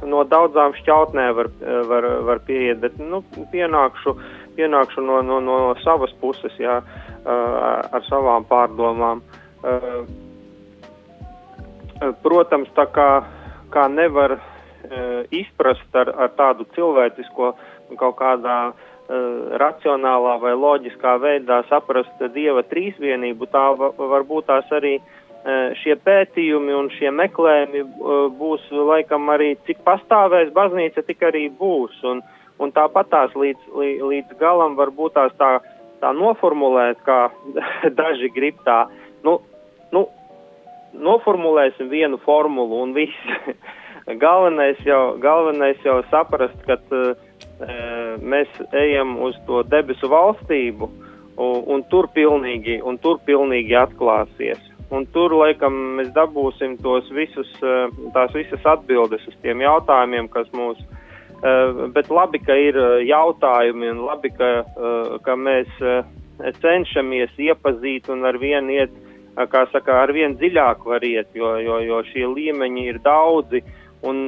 no 0.09 0.25
daudzām 0.27 0.75
šķautnēm 0.75 1.35
var, 1.37 1.49
var, 1.87 2.07
var 2.27 2.41
pieiet, 2.47 2.81
bet 2.83 2.97
nu, 2.99 3.21
pienākšu, 3.53 4.17
pienākšu 4.57 5.05
no, 5.07 5.21
no, 5.23 5.39
no 5.39 5.59
savas 5.85 6.11
puses, 6.19 6.57
jā, 6.59 6.81
ar 7.23 8.03
savām 8.09 8.43
pārdomām. 8.51 9.23
Protams, 12.25 12.73
tā 12.75 12.89
kā 12.91 13.07
kā 13.71 13.87
nevar 13.89 14.41
izprast 15.31 15.95
ar, 16.03 16.11
ar 16.19 16.35
tādu 16.35 16.67
cilvēcisko 16.75 17.53
kaut 18.01 18.17
kādā 18.19 18.57
uh, 18.73 18.92
racionālā 19.09 20.37
vai 20.41 20.53
loģiskā 20.55 21.17
veidā 21.21 21.63
saprast 21.69 22.23
Dieva 22.35 22.63
trīsvienību, 22.63 23.49
tā 23.51 23.65
va, 23.77 23.91
varbūt 23.99 24.47
tās 24.47 24.71
arī 24.73 24.95
uh, 24.99 25.73
šie 25.83 25.97
pētījumi 26.05 26.75
un 26.77 26.91
šie 26.97 27.11
meklējumi 27.11 27.83
uh, 27.83 28.29
būs 28.39 28.69
laikam 28.71 29.29
arī, 29.35 29.57
cik 29.67 29.83
pastāvēs 29.85 30.53
baznīca, 30.55 31.03
tik 31.07 31.23
arī 31.23 31.49
būs. 31.59 31.99
Un, 32.09 32.23
un 32.63 32.73
tāpat 32.73 33.11
tās 33.11 33.35
līdz, 33.35 33.69
līdz 33.75 34.39
galam 34.41 34.79
varbūt 34.79 35.19
tās 35.19 35.35
tā, 35.39 35.59
tā 36.01 36.13
noformulēt, 36.17 37.03
kā 37.05 37.29
daži 38.01 38.31
grib 38.35 38.63
tā, 38.65 38.87
nu, 39.27 39.41
nu, 39.93 40.07
noformulēsim 40.93 41.91
vienu 41.91 42.21
formulu 42.25 42.83
un 42.87 42.95
viss. 42.97 43.19
galvenais, 44.25 44.81
jau, 44.87 45.17
galvenais 45.23 45.79
jau 45.85 46.01
saprast, 46.11 46.59
ka 46.67 46.79
uh, 46.91 47.13
mēs 48.23 48.49
ejam 48.73 49.17
uz 49.23 49.37
to 49.47 49.63
debesu 49.71 50.11
valstību, 50.11 50.89
un, 51.37 51.63
un, 51.75 51.85
tur 51.91 52.09
pilnīgi, 52.15 52.81
un 52.83 52.99
tur 53.03 53.21
pilnīgi 53.27 53.77
atklāsies. 53.79 54.61
Un 54.93 55.07
tur, 55.15 55.33
laikam, 55.41 55.77
mēs 55.97 56.11
dabūsim 56.13 56.77
tos 56.85 57.07
visus, 57.17 57.49
uh, 57.65 57.87
tās 58.13 58.35
visas 58.37 58.67
atbildes 58.69 59.25
uz 59.31 59.39
tiem 59.45 59.63
jautājumiem, 59.65 60.29
kas 60.33 60.51
mūs. 60.53 60.83
Uh, 61.43 61.89
bet 61.95 62.11
labi, 62.13 62.43
ka 62.45 62.55
ir 62.55 62.77
jautājumi, 63.09 63.89
un 63.95 64.03
labi, 64.05 64.31
ka, 64.37 64.51
uh, 64.63 65.15
ka 65.25 65.39
mēs 65.39 65.71
uh, 65.81 66.05
cenšamies 66.61 67.33
iepazīt 67.41 68.11
un 68.13 68.29
ar 68.29 68.37
vienu 68.43 68.77
iet 68.77 68.93
uh, 68.93 69.13
kā 69.37 69.65
saka, 69.73 70.03
ar 70.03 70.13
vien 70.13 70.37
dziļāk 70.37 70.85
var 70.85 71.05
iet, 71.05 71.31
jo, 71.35 71.55
jo, 71.63 71.79
jo 71.87 72.03
šie 72.11 72.27
līmeņi 72.29 72.85
ir 72.91 73.01
daudzi 73.05 73.63
un, 74.05 74.19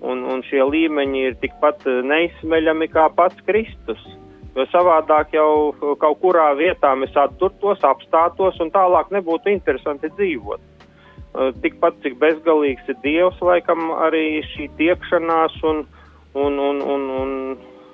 un, 0.00 0.24
un 0.24 0.42
šie 0.46 0.62
līmeņi 0.64 1.26
ir 1.30 1.36
tikpat 1.42 1.84
neizsmeļami 1.86 2.88
kā 2.92 3.08
pats 3.16 3.38
Kristus. 3.46 4.02
Jo 4.56 4.64
savādāk 4.72 5.34
jau 5.36 5.94
kaut 6.00 6.18
kurā 6.22 6.48
vietā 6.58 6.90
mēs 6.98 7.14
atturtos, 7.18 7.84
apstātos 7.86 8.58
un 8.62 8.72
tālāk 8.74 9.12
nebūtu 9.14 9.52
interesanti 9.52 10.10
dzīvot. 10.16 10.64
Tikpat 11.62 12.00
cik 12.02 12.16
bezgalīgs 12.18 12.88
ir 12.90 12.96
Dievs, 13.04 13.38
laikam 13.44 13.92
arī 14.00 14.40
šī 14.54 14.66
tiekšanās 14.80 15.60
un, 15.68 15.84
un, 16.34 16.58
un, 16.58 16.80
un, 16.82 17.04
un, 17.20 17.36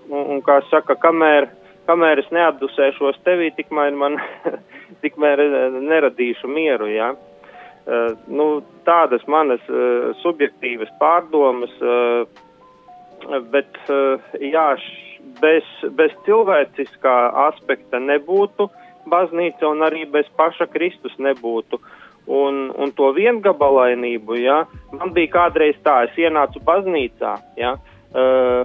un, 0.09 0.23
un 0.23 0.41
kā 0.47 0.61
saka, 0.71 0.97
kamēr, 1.03 1.51
kamēr 1.91 2.23
es 2.23 2.31
neatdusēšos 2.33 3.21
tevī, 3.27 3.51
tikmēr 3.59 3.99
man 3.99 4.17
tikmēr 5.05 5.43
eh, 5.45 5.79
neradīšu 5.91 6.49
mieru. 6.49 6.89
Ja? 6.95 7.13
Uh, 7.85 8.15
nu, 8.33 8.63
tādas 8.87 9.21
manas 9.29 9.61
uh, 9.69 10.15
subjektīvas 10.23 10.89
pārdomas, 10.97 11.73
uh, 11.85 12.25
bet 13.53 13.77
jā, 14.41 14.65
bez, 15.41 15.69
bez 15.97 16.15
cilvēciskā 16.25 17.17
aspekta 17.49 18.01
nebūtu 18.01 18.71
baznīca 19.09 19.69
un 19.69 19.85
arī 19.85 20.05
bez 20.09 20.29
paša 20.37 20.69
Kristus 20.73 21.13
nebūtu. 21.21 21.81
Un, 22.25 22.71
un 22.81 22.93
to 22.97 23.11
viengabalainību, 23.13 24.39
ja, 24.41 24.63
man 24.97 25.13
bija 25.13 25.35
kādreiz 25.35 25.77
tā, 25.85 26.07
es 26.07 26.17
ienācu 26.17 26.63
baznīcā, 26.65 27.35
ja, 27.61 27.75
uh, 27.77 28.65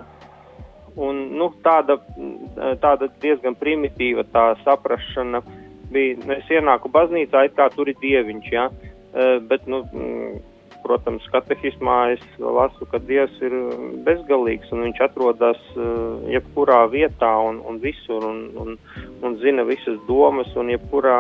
un 1.00 1.20
nu, 1.36 1.50
tāda, 1.64 2.00
tāda 2.80 3.10
diezgan 3.24 3.56
primitīva 3.60 4.24
tā 4.32 4.54
saprašana 4.64 5.42
bija. 5.92 6.18
Nu, 6.24 6.36
es 6.38 6.50
ienāku 6.52 6.92
baznīcā, 6.94 7.46
it 7.48 7.58
kā 7.58 7.70
tur 7.74 7.92
ir 7.92 8.00
dieviņš, 8.02 8.50
ja? 8.54 8.70
Bet, 9.14 9.66
nu, 9.68 9.84
protams, 10.84 11.26
katehismā 11.34 11.98
es 12.16 12.24
lasu, 12.40 12.88
ka 12.90 13.02
Dievs 13.04 13.36
ir 13.46 13.56
bezgalīgs 14.06 14.72
un 14.74 14.86
viņš 14.88 15.02
atrodas 15.06 15.60
jebkurā 16.30 16.84
vietā 16.94 17.32
un, 17.46 17.60
un 17.68 17.80
visur 17.84 18.26
un, 18.26 18.40
un, 18.60 18.78
un 19.26 19.38
zina 19.44 19.66
visas 19.68 20.00
domas 20.08 20.52
un 20.60 20.72
jebkurā, 20.74 21.20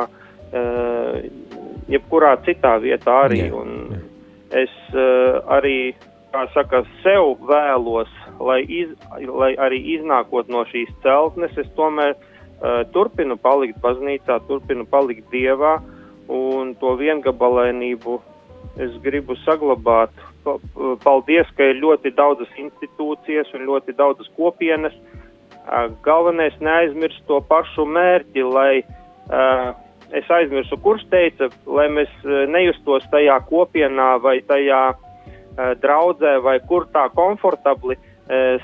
jebkurā 1.92 2.36
citā 2.48 2.78
vietā 2.84 3.18
arī. 3.28 3.44
Un 3.54 4.00
es 4.56 4.74
arī, 5.52 5.94
kā 6.34 6.48
saka, 6.56 6.84
sev 7.04 7.36
vēlos, 7.50 8.12
lai, 8.40 8.62
iz, 8.64 8.96
lai 9.28 9.54
arī 9.60 9.84
iznākot 9.98 10.50
no 10.50 10.64
šīs 10.72 10.92
celtnes, 11.04 11.56
es 11.60 11.70
tomēr 11.78 12.16
turpinu 12.94 13.38
palikt 13.40 13.80
baznīcā, 13.84 14.42
turpinu 14.48 14.88
palikt 14.90 15.30
Dievā 15.32 15.78
un 16.30 16.76
to 16.80 16.94
viengabalainību 17.00 18.20
es 18.80 18.96
gribu 19.04 19.36
saglabāt. 19.44 20.14
Paldies, 21.04 21.50
ka 21.58 21.68
ir 21.72 21.82
ļoti 21.82 22.14
daudzas 22.16 22.52
institūcijas 22.58 23.52
un 23.58 23.66
ļoti 23.68 23.96
daudzas 23.98 24.30
kopienas. 24.38 24.96
Galvenais 26.06 26.56
neaizmirst 26.64 27.26
to 27.28 27.42
pašu 27.50 27.86
mērķi, 27.86 28.46
lai 28.48 28.82
es 30.16 30.30
aizmirsu, 30.34 30.80
kurš 30.82 31.04
teica, 31.12 31.50
lai 31.68 31.90
mēs 31.94 32.14
nejustos 32.50 33.06
tajā 33.12 33.38
kopienā 33.50 34.16
vai 34.24 34.40
tajā 34.48 34.82
draudzē 35.84 36.38
vai 36.46 36.58
kur 36.70 36.88
tā 36.94 37.10
komfortabli 37.14 38.00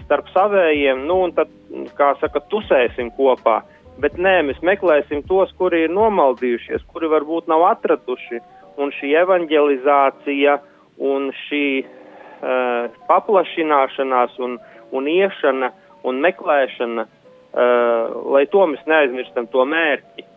starp 0.04 0.30
savējiem, 0.34 1.06
nu 1.10 1.24
un 1.26 1.34
tad, 1.36 1.52
kā 1.98 2.14
saka, 2.22 2.42
tusēsim 2.52 3.12
kopā. 3.18 3.62
Bet 4.02 4.18
nē, 4.20 4.42
mēs 4.50 4.60
meklēsim 4.66 5.24
tos, 5.30 5.54
kuri 5.60 5.86
ir 5.86 5.94
nomaldījušies, 5.96 6.84
kuri 6.92 7.08
varbūt 7.14 7.48
nav 7.52 7.64
atraduši 7.70 8.42
un 8.82 8.92
šī 8.98 9.14
evanģelizācija 9.22 10.58
un 11.06 11.30
šī 11.46 11.66
uh, 11.86 12.90
paplašināšanās 13.08 14.36
un, 14.44 14.58
un 14.96 15.08
iešana 15.12 15.72
un 16.06 16.20
meklēšana, 16.26 17.06
uh, 17.08 18.16
lai 18.36 18.44
to 18.52 18.66
mēs 18.72 18.84
neaizmirstam 18.90 19.48
to 19.54 19.64
mērķi. 19.72 20.28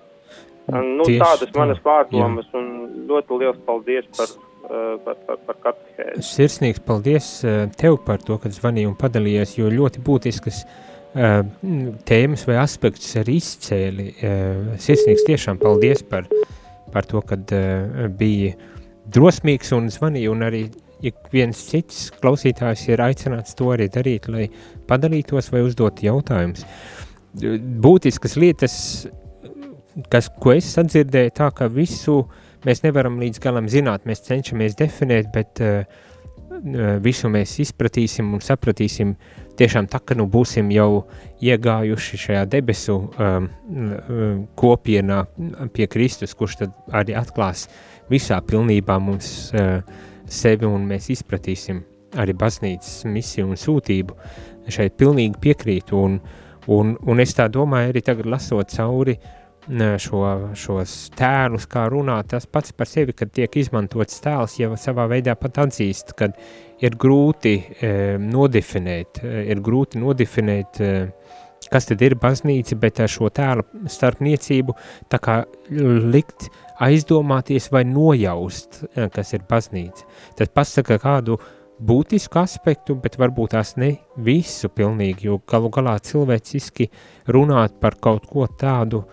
Nu, 0.68 1.06
Tieši 1.08 1.22
tādas 1.22 1.54
manas 1.56 1.80
pārdomas 1.82 2.46
jā. 2.52 2.60
un 2.60 3.06
ļoti 3.08 3.38
liels 3.40 3.58
paldies 3.66 4.06
par, 4.14 4.34
uh, 4.68 4.92
par, 5.02 5.18
par, 5.26 5.40
par 5.48 5.58
katehēzi. 5.64 6.26
Sirsnīgs 6.28 6.84
paldies 6.86 7.32
tev 7.80 7.98
par 8.06 8.22
to, 8.22 8.38
ka 8.38 8.52
zvanīji 8.54 8.92
un 8.92 8.94
padalījies, 9.00 9.56
jo 9.58 9.72
ļoti 9.72 10.04
būtiskas 10.06 10.62
uh, 10.62 10.97
tēmas 11.18 12.44
vai 12.46 12.60
aspektus 12.62 13.16
arī 13.18 13.38
izcēli. 13.40 14.12
Uh, 14.18 14.72
sirsnīgs 14.78 15.26
tiešām 15.26 15.58
paldies 15.62 16.04
par 16.06 16.28
par 16.92 17.06
to, 17.06 17.22
ka 17.22 17.36
uh, 17.36 17.52
eh, 17.52 18.08
bija 18.08 18.54
drosmīgs 19.12 19.72
un 19.76 19.88
zvanīja, 19.92 20.32
un 20.32 20.44
arī 20.46 20.66
ik 21.04 21.30
viens 21.32 21.58
cits 21.70 22.08
klausītājs 22.18 22.88
ir 22.90 23.02
aicināts 23.04 23.56
to 23.58 23.70
arī 23.74 23.86
darīt, 23.92 24.28
lai 24.32 24.48
padalītos 24.88 25.52
vai 25.52 25.62
uzdot 25.66 26.02
jautājumus. 26.02 26.64
Būtiskas 27.84 28.34
lietas, 28.40 28.74
kas, 30.10 30.30
ko 30.42 30.56
es 30.56 30.72
sadzirdēju, 30.74 31.34
tā 31.38 31.52
ka 31.54 31.68
visu 31.70 32.24
mēs 32.66 32.82
nevaram 32.82 33.20
līdz 33.22 33.40
galam 33.44 33.68
zināt, 33.70 34.08
mēs 34.08 34.24
cenšamies 34.26 34.76
definēt, 34.80 35.30
bet 35.34 35.62
uh, 35.62 35.84
visu 37.04 37.30
mēs 37.32 37.58
izpratīsim 37.64 38.32
un 38.34 38.42
sapratīsim 38.44 39.14
tiešām 39.58 39.88
tā, 39.90 40.00
ka 40.04 40.16
nu 40.18 40.28
būsim 40.30 40.70
jau 40.74 41.04
iegājuši 41.42 42.20
šajā 42.24 42.44
debesu 42.50 42.98
um, 42.98 43.48
kopienā 44.58 45.22
pie 45.74 45.88
Kristus, 45.90 46.34
kurš 46.38 46.58
tad 46.62 46.76
arī 46.94 47.16
atklās 47.18 47.66
visā 48.10 48.40
pilnībā 48.44 48.98
mums 49.02 49.52
uh, 49.54 49.80
sevi 50.28 50.68
un 50.68 50.86
mēs 50.88 51.10
izpratīsim 51.14 51.82
arī 52.18 52.34
baznīcas 52.38 53.02
misiju 53.08 53.50
un 53.50 53.58
sūtību. 53.60 54.16
Šeit 54.68 54.96
pilnīgi 55.00 55.40
piekrītu 55.40 55.96
un, 55.96 56.18
un, 56.68 56.94
un 57.00 57.20
es 57.24 57.34
tā 57.36 57.48
domāju 57.52 57.92
arī 57.92 58.02
tagad 58.04 58.28
lasot 58.28 58.72
cauri 58.74 59.16
šo, 60.00 60.22
šos 60.56 60.94
tēlus, 61.16 61.66
kā 61.70 61.86
runāt, 61.92 62.30
tas 62.32 62.46
pats 62.46 62.72
par 62.72 62.88
sevi, 62.88 63.12
kad 63.16 63.32
tiek 63.34 63.56
izmantots 63.60 64.22
tēls, 64.24 64.58
jau 64.60 64.72
savā 64.80 65.08
veidā 65.10 65.34
pat 65.38 65.58
atzīst, 65.66 66.14
kad 66.18 66.36
ir 66.80 66.96
grūti 66.96 67.56
e, 67.58 67.92
nodefinēt, 68.22 69.22
e, 69.22 69.44
ir 69.52 69.60
grūti 69.64 70.00
nodefinēt, 70.00 70.80
e, 70.80 70.94
kas 71.68 71.88
tad 71.90 72.02
ir 72.02 72.16
baznīca, 72.20 72.78
bet 72.80 73.02
ar 73.04 73.12
šo 73.12 73.28
tēlu 73.34 73.66
starpniecību 73.90 74.74
tā 75.12 75.20
kā 75.20 75.42
likt 75.68 76.48
aizdomāties 76.80 77.68
vai 77.74 77.84
nojaust, 77.88 78.82
e, 78.94 79.08
kas 79.12 79.34
ir 79.36 79.44
baznīca. 79.48 80.06
Tas 80.38 80.52
pasaka 80.54 80.98
kādu 81.02 81.38
būtisku 81.78 82.40
aspektu, 82.40 82.96
bet 82.98 83.18
varbūt 83.18 83.54
tās 83.54 83.76
ne 83.78 83.92
visu 84.16 84.70
pilnīgi, 84.70 85.28
jo 85.28 85.38
galu 85.46 85.70
galā 85.74 85.98
cilvēciski 86.02 86.88
runāt 87.34 87.78
par 87.82 87.98
kaut 88.02 88.26
ko 88.30 88.48
tādu, 88.58 89.04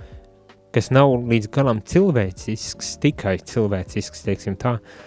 kas 0.76 0.92
nav 0.92 1.14
līdz 1.32 1.52
galam 1.56 1.82
cilvēcisks, 1.88 2.96
tikai 3.04 3.38
cilvēcisks, 3.48 4.26
teiksim 4.26 4.58
tā, 4.60 4.76
uh, 4.80 5.06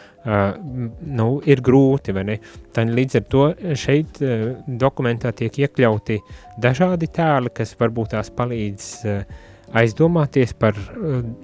nu, 1.21 1.29
ir 1.49 1.63
grūti, 1.65 2.15
vai 2.17 2.25
ne? 2.31 2.39
Tad 2.75 2.95
līdz 2.95 3.21
ar 3.21 3.29
to 3.35 3.45
šeit 3.79 4.23
uh, 4.25 4.49
dokumentā 4.81 5.35
tiek 5.37 5.61
iekļauti 5.67 6.19
dažādi 6.65 7.11
tēli, 7.13 7.53
kas 7.55 7.77
varbūt 7.81 8.15
tās 8.17 8.33
palīdz 8.35 8.89
uh, 9.05 9.39
aizdomāties 9.77 10.55
par 10.57 10.79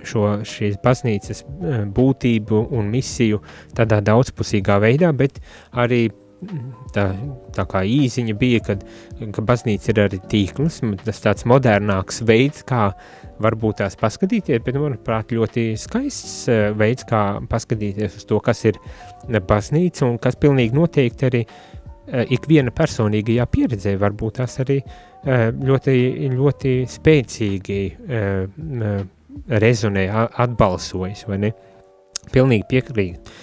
šo 0.09 0.29
šīs 0.49 0.79
baznīcas 0.81 1.43
būtību 1.93 2.61
un 2.73 2.89
misiju 2.89 3.43
tādā 3.77 3.99
daudzpusīgā 4.01 4.79
veidā, 4.81 5.11
bet 5.13 5.43
arī 5.77 6.07
tā, 6.95 7.11
tā 7.53 7.67
kā 7.69 7.85
īziņa 7.85 8.37
bija, 8.41 8.63
kad, 8.71 8.87
ka 9.29 9.45
baznīca 9.45 9.93
ir 9.93 10.01
arī 10.07 10.23
tīkls, 10.33 10.81
tas 11.05 11.21
tāds 11.27 11.45
modernāks 11.49 12.23
veids, 12.25 12.65
kā 12.65 12.87
uh, 12.95 13.24
varbūt 13.43 13.81
tās 13.83 13.97
paskatīties, 13.99 14.63
bet, 14.65 14.77
manuprāt, 14.79 15.33
ļoti 15.35 15.67
skaists 15.81 16.35
eh, 16.53 16.67
veids, 16.77 17.07
kā 17.09 17.23
paskatīties 17.51 18.19
uz 18.21 18.29
to, 18.31 18.41
kas 18.45 18.65
ir 18.71 18.79
baznīca 19.49 20.07
un 20.09 20.19
kas 20.23 20.39
pilnīgi 20.41 20.77
noteikti 20.77 21.29
arī 21.29 21.43
eh, 21.45 22.25
ikviena 22.37 22.75
personīgajā 22.75 23.49
pieredzē 23.51 23.97
varbūt 24.01 24.41
tās 24.41 24.59
arī 24.65 24.81
eh, 24.81 25.49
ļoti, 25.51 25.97
ļoti 26.35 26.77
spēcīgi 26.95 27.81
rezonē, 29.65 30.07
atbalsojas, 30.45 31.25
vai 31.27 31.41
ne? 31.43 31.51
Pilnīgi 32.33 32.65
piekrīt. 32.71 33.35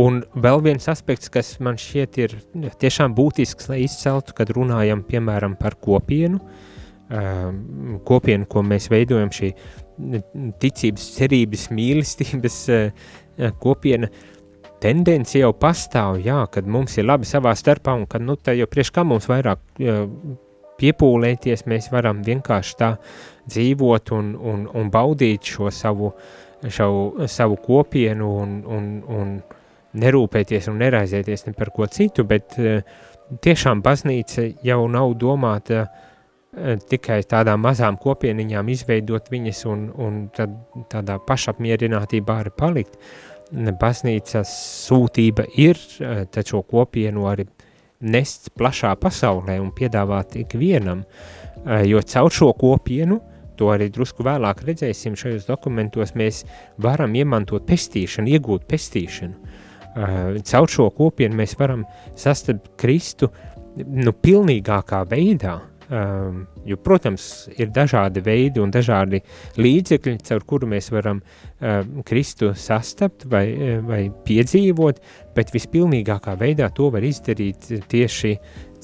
Un 0.00 0.20
vēl 0.38 0.60
viens 0.62 0.86
aspekts, 0.88 1.28
kas 1.34 1.56
man 1.60 1.76
šķiet 1.80 2.18
ir 2.22 2.36
tiešām 2.80 3.12
būtisks, 3.18 3.66
lai 3.68 3.82
izceltu, 3.82 4.36
kad 4.38 4.52
runājam, 4.54 5.02
piemēram, 5.04 5.56
par 5.58 5.74
kopienu, 5.82 6.38
uh, 6.38 6.69
Ehm, 7.10 7.96
kopienu, 8.06 8.46
ko 8.46 8.62
mēs 8.62 8.84
veidojam, 8.90 9.32
šī 9.34 9.48
ticības, 10.62 11.06
cerības, 11.16 11.64
mīlestības 11.74 12.58
eh, 12.70 13.08
kopiena, 13.58 14.06
tendence 14.80 15.40
jau 15.40 15.50
pastāv, 15.58 16.20
jā, 16.22 16.44
kad 16.54 16.68
mums 16.70 16.94
ir 17.00 17.08
labi 17.08 17.26
savā 17.26 17.56
starpā 17.58 17.96
un 17.98 18.04
kad, 18.10 18.22
nu, 18.22 18.36
tā 18.38 18.54
jau 18.54 18.68
priekš 18.70 18.92
kā 18.94 19.02
mums 19.04 19.26
vairāk 19.28 19.58
piepūlēties, 20.80 21.66
mēs 21.68 21.90
varam 21.92 22.20
vienkārši 22.24 22.76
tā 22.78 22.92
dzīvot 23.50 24.12
un, 24.14 24.28
un, 24.52 24.62
un 24.78 24.92
baudīt 24.94 25.50
šo 25.50 25.72
savu, 25.74 26.12
šo, 26.62 26.90
savu 27.26 27.58
kopienu 27.64 28.28
un, 28.44 28.52
un, 28.70 28.86
un 29.18 29.34
nerūpēties 30.00 30.70
un 30.70 30.78
neraizēties 30.80 31.48
ne 31.48 31.56
par 31.58 31.74
ko 31.74 31.90
citu, 31.90 32.22
bet 32.22 32.54
eh, 32.62 32.86
tiešām 33.42 33.82
baznīca 33.82 34.46
jau 34.62 34.84
nav 34.94 35.16
domāta 35.18 35.82
uh, 35.82 35.90
Eh, 35.90 36.09
tikai 36.90 37.20
tādām 37.28 37.62
mazām 37.64 37.98
kopieniņām 38.00 38.68
izveidot 38.72 39.30
viņas 39.32 39.64
un, 39.70 39.86
un 39.96 40.20
tad 40.34 40.54
tādā 40.92 41.18
pašapmierinātībā 41.26 42.40
arī 42.42 42.52
palikt. 42.56 42.98
Baznīcas 43.50 44.50
sūtība 44.86 45.48
ir 45.58 45.78
eh, 45.78 46.24
taču 46.30 46.62
kopienu 46.62 47.26
arī 47.30 47.48
nest 48.00 48.52
plašā 48.56 48.92
pasaulē 49.00 49.58
un 49.60 49.72
piedāvāt 49.76 50.36
ikvienam, 50.44 51.02
eh, 51.64 51.86
jo 51.90 52.02
caur 52.12 52.30
šo 52.30 52.52
kopienu, 52.58 53.20
to 53.58 53.72
arī 53.74 53.90
drusku 53.92 54.24
vēlāk 54.24 54.62
redzēsim 54.64 55.18
šajos 55.18 55.48
dokumentos, 55.48 56.14
mēs 56.16 56.44
varam 56.80 57.16
iemantot 57.18 57.66
pestīšanu, 57.68 58.32
iegūt 58.36 58.64
pestīšanu. 58.70 59.58
Caur 60.46 60.70
šo 60.70 60.84
kopienu 60.94 61.34
mēs 61.34 61.56
varam 61.58 61.82
sastapt 62.16 62.70
Kristu 62.78 63.26
nu, 63.76 64.12
pilnīgākā 64.14 65.02
veidā, 65.10 65.56
Um, 65.90 66.44
jo, 66.62 66.76
protams, 66.78 67.48
ir 67.58 67.72
dažādi 67.74 68.22
veidi 68.22 68.60
un 68.62 68.70
dažādi 68.70 69.18
līdzekļi, 69.58 70.12
caur 70.28 70.44
kuru 70.46 70.68
mēs 70.70 70.92
varam 70.94 71.18
um, 71.18 71.96
Kristu 72.06 72.52
sastapt 72.54 73.26
vai, 73.26 73.44
vai 73.82 74.04
piedzīvot, 74.28 75.00
bet 75.34 75.50
vispilnīgākā 75.50 76.36
veidā 76.38 76.70
to 76.76 76.92
var 76.94 77.02
izdarīt 77.02 77.66
tieši 77.90 78.36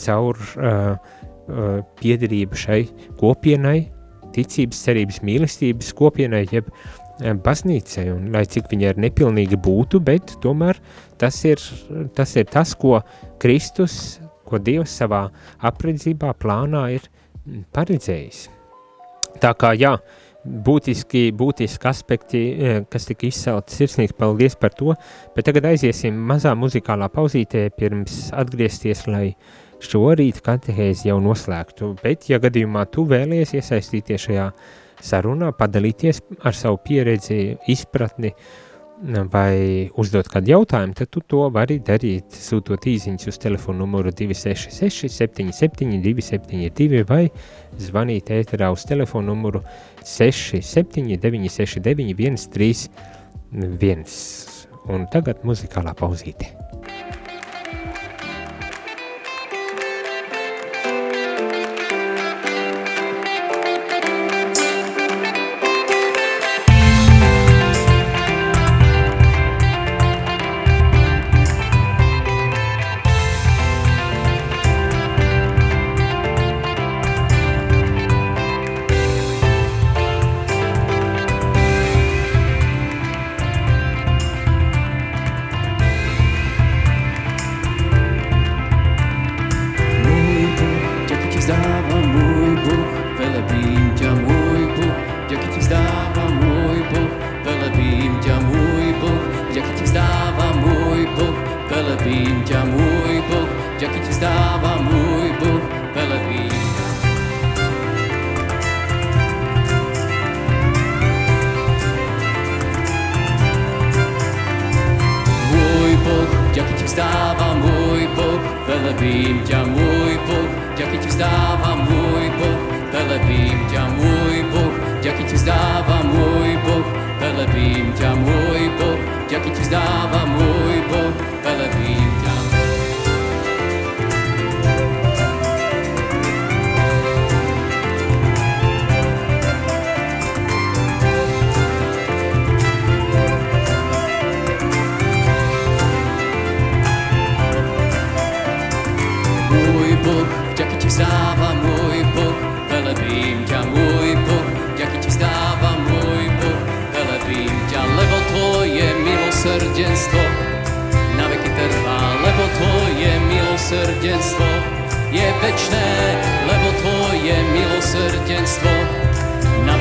caur 0.02 0.42
uh, 0.58 0.98
uh, 0.98 1.78
piederība 2.02 2.58
šai 2.58 2.82
kopienai, 3.22 3.78
ticības, 4.34 4.82
cerības, 4.88 5.22
mīlestības 5.22 5.94
kopienai, 5.94 6.42
jeb 6.50 6.74
baznīcai, 7.16 8.10
un 8.12 8.28
lai 8.34 8.44
cik 8.50 8.66
viņa 8.72 8.92
ir 8.92 8.98
nepilnīga 9.06 9.56
būtu, 9.62 10.02
bet 10.04 10.34
tomēr 10.42 10.76
tas 11.22 11.38
ir 11.48 11.62
tas, 12.18 12.34
ir 12.36 12.50
tas 12.50 12.74
ko 12.76 12.98
Kristus, 13.40 14.18
ko 14.46 14.60
Dievs 14.62 14.94
savā 15.02 15.26
apredzībā 15.70 16.32
plānā 16.40 16.86
ir 16.96 17.10
paredzējis. 17.74 18.46
Tā 19.42 19.52
kā 19.58 19.74
jā, 19.76 19.92
būtiski, 20.44 21.28
būtiski 21.36 21.90
aspekti, 21.90 22.42
kas 22.90 23.10
tika 23.10 23.28
izcelti, 23.28 23.76
sirsnīgs 23.76 24.16
paldies 24.16 24.56
par 24.58 24.72
to, 24.78 24.94
bet 25.36 25.48
tagad 25.50 25.68
aiziesim 25.72 26.16
mazā 26.30 26.54
muzikālā 26.56 27.10
pauzītē 27.12 27.66
pirms 27.76 28.30
atgriezties, 28.32 29.04
lai 29.10 29.28
uh, 29.28 29.54
šorīt 29.82 30.40
katehēzi 30.44 31.10
jau 31.10 31.18
noslēgtu, 31.22 31.92
bet, 32.02 32.28
ja 32.30 32.40
gadījumā 32.42 32.86
tu 32.92 33.06
vēlies 33.08 33.54
iesaistīties 33.56 34.28
šajā 34.28 34.46
sarunā, 35.04 35.52
padalīties 35.56 36.22
ar 36.46 36.56
savu 36.56 36.80
pieredzi, 36.84 37.56
izpratni 37.72 38.32
vai 39.04 39.90
uzdot 40.00 40.28
kādu 40.32 40.50
jautājumu, 40.54 40.94
tad 40.96 41.10
tu 41.12 41.20
to 41.20 41.44
vari 41.52 41.78
darīt, 41.84 42.32
sūtot 42.32 42.86
īziņas 42.88 43.28
uz 43.28 43.38
telefonu 43.38 43.84
numuru 43.84 44.10
266 44.10 45.12
77 45.12 46.00
272 46.02 47.04
vai 47.08 47.26
zvanīt 47.78 48.32
ēterā 48.32 48.72
uz 48.72 48.86
telefonu 48.88 49.34
numuru 49.34 49.62
67 50.02 51.18
969 51.20 52.40
131. 52.48 54.06
Un 54.86 55.08
tagad 55.10 55.42
muzikālā 55.44 55.92
pauzīte. 55.98 56.65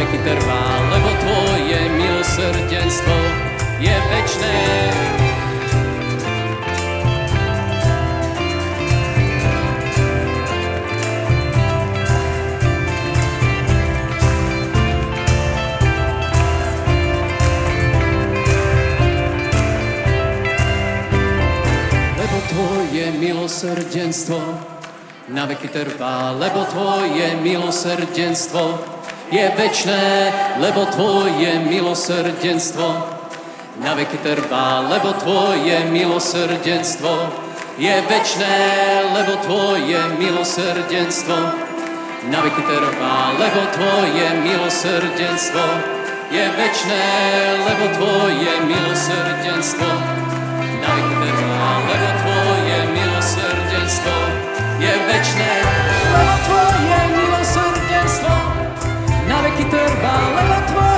veky 0.05 0.21
trvá, 0.21 0.65
lebo 0.93 1.09
Tvoje 1.17 1.79
milosrdenstvo 1.97 3.17
je 3.81 3.95
večné. 4.13 4.57
Lebo 22.13 22.37
Tvoje 22.53 23.05
milosrdenstvo 23.17 24.39
na 25.33 25.49
veky 25.49 25.73
trvá, 25.73 26.29
lebo 26.37 26.61
Tvoje 26.69 27.41
milosrdenstvo 27.41 28.94
je 29.35 29.51
večné, 29.57 30.31
lebo 30.63 30.85
Tvoje 30.85 31.59
milosrdenstvo 31.59 32.87
na 33.83 33.91
veky 33.93 34.17
trvá, 34.23 34.87
lebo 34.87 35.11
Tvoje 35.19 35.83
milosrdenstvo 35.91 37.11
je 37.75 37.95
večné, 38.07 38.57
lebo 39.11 39.35
Tvoje 39.43 39.99
milosrdenstvo 40.15 41.35
na 42.31 42.39
veky 42.41 42.63
trvá, 42.63 43.35
lebo 43.35 43.59
Tvoje 43.75 44.27
milosrdenstvo 44.39 45.65
je 46.31 46.45
večné, 46.55 47.05
lebo 47.67 47.83
Tvoje 47.99 48.53
milosrdenstvo 48.63 49.89
na 50.79 50.89
veky 50.95 51.15
trvá, 51.19 51.69
lebo 51.91 52.07
Tvoje 52.23 52.77
milosrdenstvo 52.87 54.15
je 54.79 54.93
večné, 55.11 55.53
lebo 56.15 56.33
Tvoje 56.47 56.95
milosrdenstvo 56.95 57.24
roky 59.55 59.71
trvalého 59.71 60.59
tvoje 60.67 60.94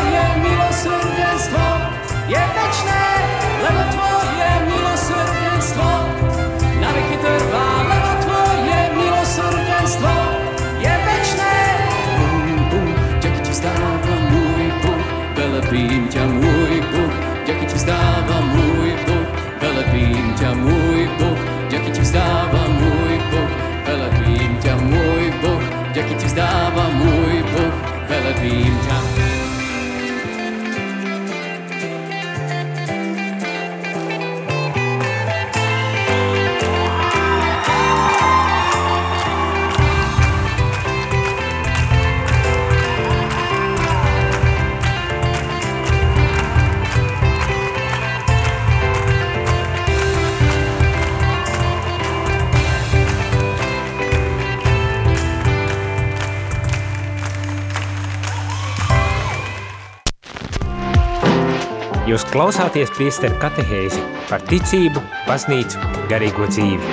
klausāties 62.37 62.91
priesteru 62.93 63.33
katehēzi 63.41 63.97
par 64.27 64.43
ticību, 64.45 65.01
baznīcu, 65.25 65.79
garīgo 66.11 66.45
dzīvi. 66.51 66.91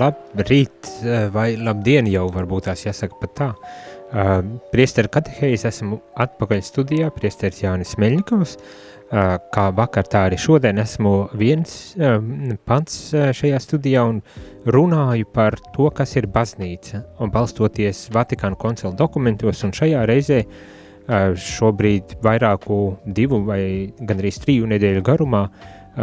labrīt 0.00 0.88
vai 1.34 1.50
labdien 1.60 2.08
jau 2.08 2.24
varbūt 2.32 2.70
tās 2.70 2.86
jāsaka 2.86 3.20
pat 3.20 3.36
tā. 3.36 3.50
Uh, 3.52 4.32
priesteru 4.72 5.12
katehējas 5.12 5.66
esmu 5.68 6.00
atpakaļ 6.24 6.64
studijā, 6.64 7.12
priesteris 7.12 7.60
Jānis 7.66 7.94
Meļņikovs, 8.00 8.56
uh, 8.56 9.36
kā 9.52 9.68
vakar 9.76 10.08
tā 10.08 10.26
arī 10.30 10.40
šodien 10.40 10.80
esmu 10.80 11.14
viens 11.36 11.94
uh, 12.00 12.16
pants 12.64 13.10
šajā 13.12 13.60
studijā 13.60 14.08
un 14.08 14.22
runāju 14.64 15.28
par 15.36 15.60
to, 15.76 15.92
kas 15.92 16.16
ir 16.16 16.32
baznīca 16.32 17.04
un 17.20 17.32
balstoties 17.32 18.06
Vatikānu 18.16 18.56
koncilu 18.56 18.96
dokumentos 18.96 19.64
un 19.68 19.76
šajā 19.76 20.06
reizē 20.08 20.46
šobrīd 21.08 22.16
vairāku 22.22 22.78
divu 23.06 23.42
vai 23.48 23.62
gandrīz 23.98 24.38
triju 24.44 24.68
nedēļu 24.70 25.02
garumā 25.06 25.46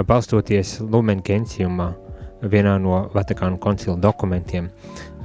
balstoties 0.08 0.80
Lumen 0.82 1.24
Gentiumā 1.26 1.94
vienā 2.42 2.78
no 2.80 3.06
Vatikānu 3.14 3.60
koncila 3.60 3.98
dokumentiem. 4.00 4.70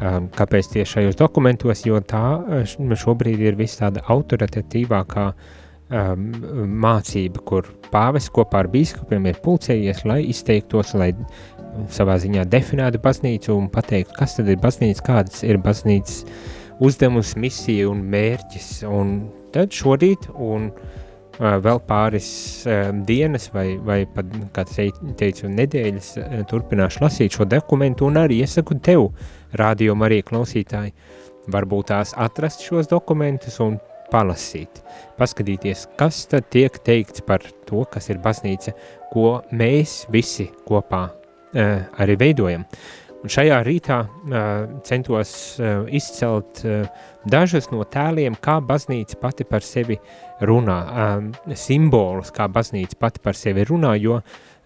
Um, 0.02 0.26
kāpēc 0.34 0.72
tieši 0.72 0.96
šajos 0.96 1.18
dokumentos? 1.18 1.84
Jo 1.86 2.00
tā 2.02 2.22
uh, 2.38 2.96
šobrīd 3.04 3.42
ir 3.44 3.58
viss 3.58 3.78
tāda 3.78 4.02
autoritatīvākā 4.10 5.28
mācība, 5.84 7.42
kur 7.44 7.68
pāvis 7.92 8.30
kopā 8.32 8.64
ar 8.64 8.68
biskupiem 8.72 9.28
ir 9.28 9.36
pulcējies, 9.44 10.00
lai 10.08 10.22
izteiktos, 10.32 10.94
lai 10.96 11.12
savā 11.92 12.16
ziņā 12.22 12.46
definētu 12.50 13.00
baznīcu 13.04 13.52
un 13.54 13.68
pateiktu, 13.70 14.16
kas 14.18 14.38
tad 14.38 14.48
ir 14.48 14.58
baznīca, 14.62 15.04
kādas 15.04 15.42
ir 15.44 15.60
baznīcas 15.62 16.24
uzdevums, 16.82 17.34
misija 17.36 17.90
un 17.90 18.02
mērķis. 18.10 18.70
Un 18.88 19.14
tad 19.54 19.74
šorīt 19.74 20.28
un 20.34 20.68
uh, 20.68 21.02
vēl 21.38 21.80
pāris 21.88 22.28
dienas, 23.06 23.48
vai, 23.54 23.76
vai 23.82 24.04
pat, 24.06 24.26
kā 24.54 24.64
teicu, 24.68 25.48
nedēļas 25.50 26.10
turpināšu 26.50 27.02
lasīt 27.04 27.38
šo 27.38 27.46
dokumentu, 27.48 28.06
un 28.06 28.20
arī 28.20 28.40
iesaku 28.44 28.78
tev, 28.84 29.08
radio 29.58 29.96
arī 30.04 30.22
klausītāji, 30.22 30.94
varbūt 31.50 31.90
tās 31.90 32.14
atrast 32.16 32.64
šos 32.64 32.88
dokumentus 32.90 33.58
un 33.60 33.78
palasīt, 34.12 34.82
paskatīties, 35.18 35.88
kas 35.98 36.24
tad 36.30 36.46
tiek 36.50 36.76
teikts 36.86 37.24
par 37.26 37.42
to, 37.66 37.84
kas 37.90 38.10
ir 38.10 38.22
baznīca, 38.22 38.74
ko 39.12 39.40
mēs 39.52 40.04
visi 40.12 40.50
kopā 40.68 41.08
uh, 41.08 41.80
arī 41.98 42.18
veidojam. 42.20 42.66
Un 43.24 43.32
šajā 43.32 43.62
rītā 43.64 44.02
centos 44.84 45.30
izcelt 45.96 46.58
dažas 47.24 47.70
no 47.72 47.86
tēliem, 47.88 48.36
kā 48.36 48.58
baznīca 48.60 49.16
pati 49.22 49.46
par 49.48 49.64
sevi 49.64 49.96
runā, 50.44 50.76
simbolus, 51.56 52.28
kā 52.36 52.50
baznīca 52.52 52.98
pati 53.00 53.22
par 53.24 53.38
sevi 53.40 53.64
runā, 53.64 53.94
jo 53.96 54.18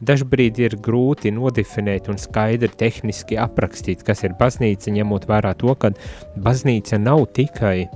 dažbrīd 0.02 0.58
ir 0.58 0.74
grūti 0.82 1.30
nodefinēt 1.34 2.10
un 2.10 2.18
skaidri 2.18 2.72
tehniski 2.82 3.38
aprakstīt, 3.38 4.02
kas 4.02 4.24
ir 4.26 4.34
baznīca, 4.40 4.90
ņemot 4.90 5.30
vērā 5.30 5.54
to, 5.58 5.78
ka 5.78 5.92
baznīca 6.34 6.98
nav 6.98 7.28
tikai 7.38 7.86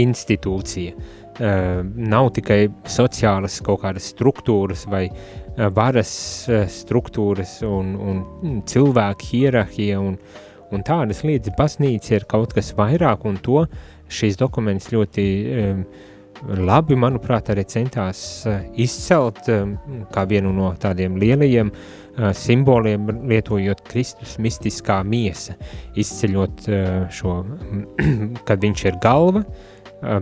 institūcija, 0.00 0.96
nav 1.38 2.30
tikai 2.32 2.60
sociālas 2.88 3.58
kaut 3.64 3.82
kādas 3.82 4.08
struktūras 4.14 4.86
vai 4.88 5.04
uh, 5.10 5.68
varas 5.74 6.12
uh, 6.48 6.64
struktūras 6.70 7.58
un, 7.66 7.92
un 7.96 8.62
cilvēku 8.64 9.30
hierarhija 9.32 10.00
un, 10.00 10.16
un 10.72 10.86
tādas 10.86 11.24
lietas. 11.28 11.54
Baznīca 11.58 12.16
ir 12.16 12.28
kaut 12.30 12.56
kas 12.56 12.72
vairāk 12.78 13.28
un 13.28 13.36
to 13.44 13.66
šīs 14.08 14.38
dokuments 14.40 14.92
ļoti 14.94 15.26
labi, 16.46 16.96
manuprāt, 17.00 17.48
arī 17.50 17.64
centās 17.64 18.18
izcelt 18.76 19.48
kā 20.12 20.24
vienu 20.28 20.52
no 20.54 20.68
tādiem 20.78 21.16
lielajiem 21.18 21.70
simboliem, 22.36 23.08
lietojot 23.28 23.80
Kristus 23.88 24.36
mistiskā 24.40 25.00
miesa, 25.04 25.56
izceļot 25.96 26.68
šo, 27.12 27.38
kad 28.48 28.62
viņš 28.62 28.84
ir 28.86 29.00
galva, 29.02 29.42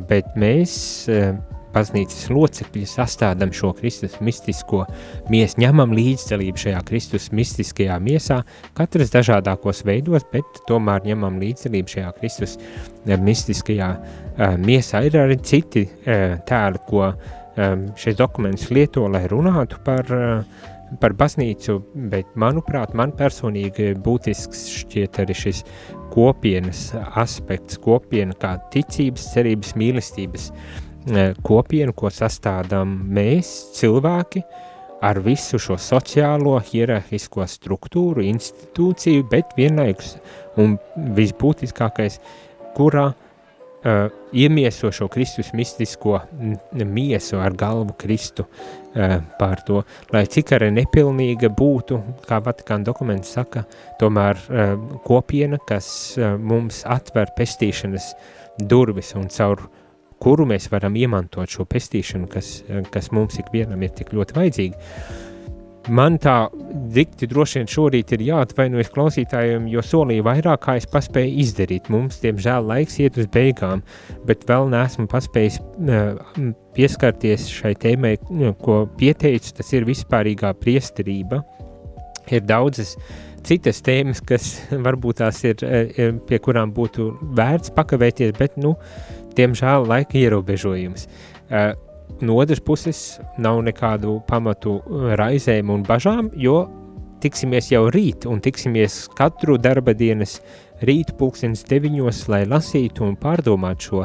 bet 0.08 0.32
mēs 0.40 0.74
uh, 1.12 1.34
baznīcas 1.74 2.28
locekļi 2.32 2.86
sastādam 2.88 3.52
šo 3.54 3.72
Kristus 3.78 4.16
mistisko 4.24 4.84
miesu, 5.32 5.58
ņemam 5.62 5.94
līdzdalību 5.96 6.62
šajā 6.64 6.82
Kristus 6.88 7.30
mistiskajā 7.34 7.98
miesā, 8.02 8.40
katrs 8.78 9.12
dažādākos 9.14 9.84
veidos, 9.86 10.26
bet 10.32 10.62
tomēr 10.68 11.06
ņemam 11.08 11.40
līdzdalību 11.42 11.96
šajā 11.96 12.12
Kristus 12.20 12.58
eh, 12.58 13.16
mistiskajā 13.18 13.90
miesā. 14.62 15.04
Ir 15.06 15.18
arī 15.20 15.38
citi 15.46 15.84
tēli, 16.04 16.80
ko 16.88 17.12
šis 18.02 18.16
dokuments 18.18 18.66
lieto, 18.74 19.04
lai 19.06 19.28
runātu 19.30 19.78
par 19.86 20.08
par 21.00 21.14
baznīcu, 21.18 21.78
bet 22.10 22.34
manuprāt, 22.38 22.94
man 22.96 23.12
personīgi 23.16 23.94
būtisks 24.04 24.66
šķiet 24.80 25.20
arī 25.22 25.36
šis 25.38 25.62
kopienas 26.14 26.92
aspekts, 27.18 27.76
kopiena 27.82 28.36
kā 28.38 28.54
ticības, 28.72 29.32
cerības, 29.34 29.74
mīlestības 29.78 30.50
E, 31.04 31.24
kopienu, 31.44 31.92
ko 31.92 32.08
sastādām 32.08 32.94
mēs, 33.12 33.48
cilvēki, 33.76 34.40
ar 35.04 35.18
visu 35.20 35.58
šo 35.60 35.76
sociālo, 35.76 36.54
hierarhisko 36.64 37.44
struktūru, 37.50 38.24
institūciju, 38.24 39.26
bet 39.28 39.52
vienlaikus 39.58 40.14
un 40.60 40.78
visbūtiskākais, 41.18 42.16
kurā 42.78 43.10
uh, 43.10 43.23
iemieso 44.32 44.88
šo 44.94 45.10
Kristus 45.12 45.52
mistisko 45.52 46.18
miesu 46.72 47.36
ar 47.42 47.52
galvu 47.58 47.92
Kristu 48.00 48.46
uh, 48.46 49.18
pār 49.38 49.60
to, 49.66 49.82
lai 50.14 50.24
cik 50.30 50.54
arī 50.56 50.70
nepilnīga 50.72 51.52
būtu, 51.52 52.00
kā 52.24 52.40
Vatikāna 52.44 52.88
dokuments 52.88 53.36
saka, 53.36 53.66
tomēr 54.00 54.40
uh, 54.48 54.74
kopiena, 55.04 55.60
kas 55.68 55.88
uh, 56.16 56.34
mums 56.40 56.82
atver 56.88 57.34
pestīšanas 57.36 58.12
durvis 58.70 59.12
un 59.18 59.28
caur 59.28 59.66
uh, 59.66 59.72
kuru 60.24 60.46
mēs 60.48 60.70
varam 60.72 60.96
iemantot 60.96 61.50
šo 61.50 61.66
pestīšanu, 61.68 62.28
kas, 62.32 62.56
kas 62.94 63.10
mums 63.14 63.38
ikvienam 63.42 63.82
ir 63.84 63.92
tik 63.96 64.14
ļoti 64.16 64.38
vajadzīga. 64.38 64.90
Man 65.92 66.14
tā 66.16 66.46
dikti 66.94 67.26
droši 67.28 67.58
vien 67.60 67.68
šorīt 67.68 68.14
ir 68.16 68.22
jāatvainojas 68.24 68.88
klausītājiem, 68.94 69.66
jo 69.68 69.82
solīju 69.84 70.24
vairāk, 70.24 70.62
kā 70.64 70.78
es 70.80 70.86
paspēju 70.88 71.34
izdarīt. 71.42 71.90
Mums, 71.92 72.22
diemžēl, 72.22 72.64
laiks 72.70 72.96
iet 73.04 73.18
uz 73.20 73.28
beigām, 73.34 73.82
bet 74.24 74.46
vēl 74.48 74.70
neesmu 74.72 75.04
paspējis 75.12 75.60
pieskarties 76.76 77.50
šai 77.52 77.74
tēmai, 77.84 78.14
ko 78.64 78.78
pieteicu, 78.96 79.52
tas 79.60 79.74
ir 79.76 79.84
vispārīgā 79.88 80.54
priesterība. 80.62 81.42
Ir 82.32 82.46
daudzas 82.48 82.94
citas 83.44 83.84
tēmas, 83.84 84.24
kas 84.24 84.54
varbūt 84.86 85.20
tās 85.20 85.44
ir, 85.44 85.60
ir 86.00 86.16
pie 86.24 86.40
kurām 86.40 86.72
būtu 86.72 87.12
vērts 87.36 87.76
pakavēties, 87.76 88.32
bet, 88.40 88.56
nu, 88.56 88.78
diemžēl 89.36 89.84
laika 89.90 90.16
ierobežojums. 90.22 91.10
No 92.20 92.36
otras 92.38 92.60
puses, 92.60 93.18
nav 93.42 93.58
nekādu 93.66 94.20
pamatu 94.28 94.78
raizēm 95.18 95.72
un 95.74 95.82
bažām, 95.86 96.30
jo 96.38 96.62
tiksimies 97.24 97.70
jau 97.72 97.88
rīt 97.92 98.26
un 98.28 98.42
tiksimies 98.44 99.04
katru 99.18 99.56
darba 99.58 99.94
dienas 99.96 100.38
rītu 100.84 101.16
pulkstens 101.18 101.64
deviņos, 101.68 102.26
lai 102.30 102.44
lasītu 102.46 103.06
un 103.06 103.16
pārdomātu 103.20 103.88
šo 103.88 104.04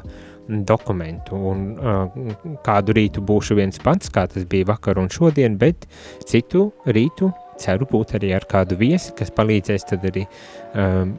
dokumentu. 0.66 1.38
Un, 1.52 1.66
uh, 1.78 2.58
kādu 2.66 2.95
rītu 2.97 3.22
būšu 3.22 3.60
viens 3.60 3.78
pats, 3.84 4.10
kā 4.10 4.26
tas 4.32 4.47
bija 4.50 4.72
vakar 4.72 4.97
un 5.02 5.12
šodien, 5.14 5.60
bet 5.62 5.86
citu 6.26 6.70
rītu 6.89 7.30
ceru 7.62 7.86
būt 7.91 8.16
arī 8.18 8.34
ar 8.34 8.47
kādu 8.50 8.80
viesi, 8.80 9.14
kas 9.20 9.34
palīdzēs 9.36 9.89
tad 9.91 10.10
arī 10.10 10.26
um, 10.26 11.14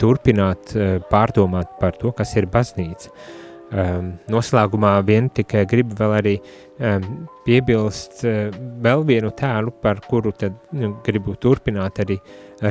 turpināt 0.00 0.76
uh, 0.78 0.98
pārdomāt 1.12 1.76
par 1.82 1.98
to, 2.00 2.14
kas 2.16 2.36
ir 2.40 2.48
baznīca. 2.48 3.12
Uh, 3.12 3.41
Um, 3.72 4.10
noslēgumā 4.28 4.98
vien 5.08 5.30
tikai 5.32 5.62
gribu 5.64 5.96
vēl 5.96 6.12
arī 6.18 6.32
um, 6.36 7.06
piebilst 7.46 8.18
uh, 8.28 8.50
vēl 8.84 9.04
vienu 9.08 9.30
tēlu, 9.32 9.72
par 9.80 10.02
kuru 10.04 10.34
tad 10.36 10.58
nu, 10.76 10.90
gribu 11.06 11.32
turpināt 11.40 12.02
arī 12.04 12.18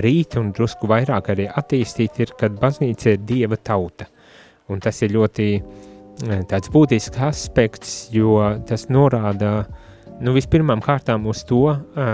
rīt 0.05 0.37
un 0.37 0.51
drusku 0.53 0.85
vairāk 0.91 1.31
arī 1.33 1.47
attīstīt, 1.49 2.19
ir, 2.21 2.35
kad 2.37 2.59
baznīca 2.61 3.15
ir 3.15 3.25
Dieva 3.25 3.57
tauta. 3.57 4.05
Un 4.69 4.83
tas 4.83 5.01
ir 5.01 5.15
ļoti 5.15 5.47
uh, 5.57 6.43
tāds 6.51 6.69
būtisks 6.69 7.25
aspekts, 7.31 7.95
jo 8.13 8.37
tas 8.69 8.85
norāda, 8.93 9.63
nu 10.21 10.37
vispirmām 10.37 10.85
kārtām 10.85 11.25
uz 11.33 11.41
to 11.49 11.63
uh, 11.71 12.11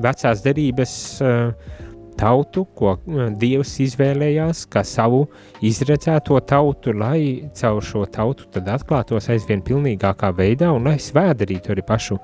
vecās 0.00 0.40
derības 0.46 0.96
uh, 1.20 1.74
tautu, 2.18 2.64
ko 2.76 2.94
uh, 2.96 3.28
Dievs 3.40 3.74
izvēlējās, 3.84 4.64
kā 4.72 4.84
savu 4.86 5.24
izredzēto 5.64 6.38
tautu, 6.48 6.94
lai 6.96 7.50
caur 7.56 7.82
šo 7.84 8.04
tautu 8.10 8.48
atklātos 8.60 9.30
aizvien 9.32 9.64
pilnīgākā 9.64 10.32
veidā 10.36 10.72
un 10.74 10.90
lai 10.90 10.98
svēdarītu 11.02 11.74
arī 11.74 11.86
pašu 11.86 12.18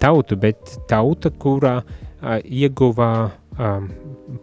tautu, 0.00 0.36
bet 0.40 0.76
tauta, 0.90 1.30
kurā 1.30 1.78
uh, 1.80 2.38
ieguva, 2.44 3.10
um, 3.58 3.88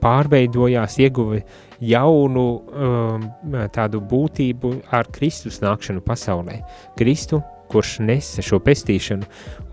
pārveidojās, 0.02 0.98
ieguva 1.02 1.42
jaunu 1.82 2.46
um, 2.60 3.26
tādu 3.74 4.02
būtību 4.12 4.76
ar 4.94 5.10
Kristus 5.14 5.62
nākšanu 5.64 6.04
pasaulē. 6.06 6.62
Kristu, 7.00 7.42
kurš 7.72 8.00
nesa 8.04 8.44
šo 8.46 8.60
pestīšanu 8.64 9.28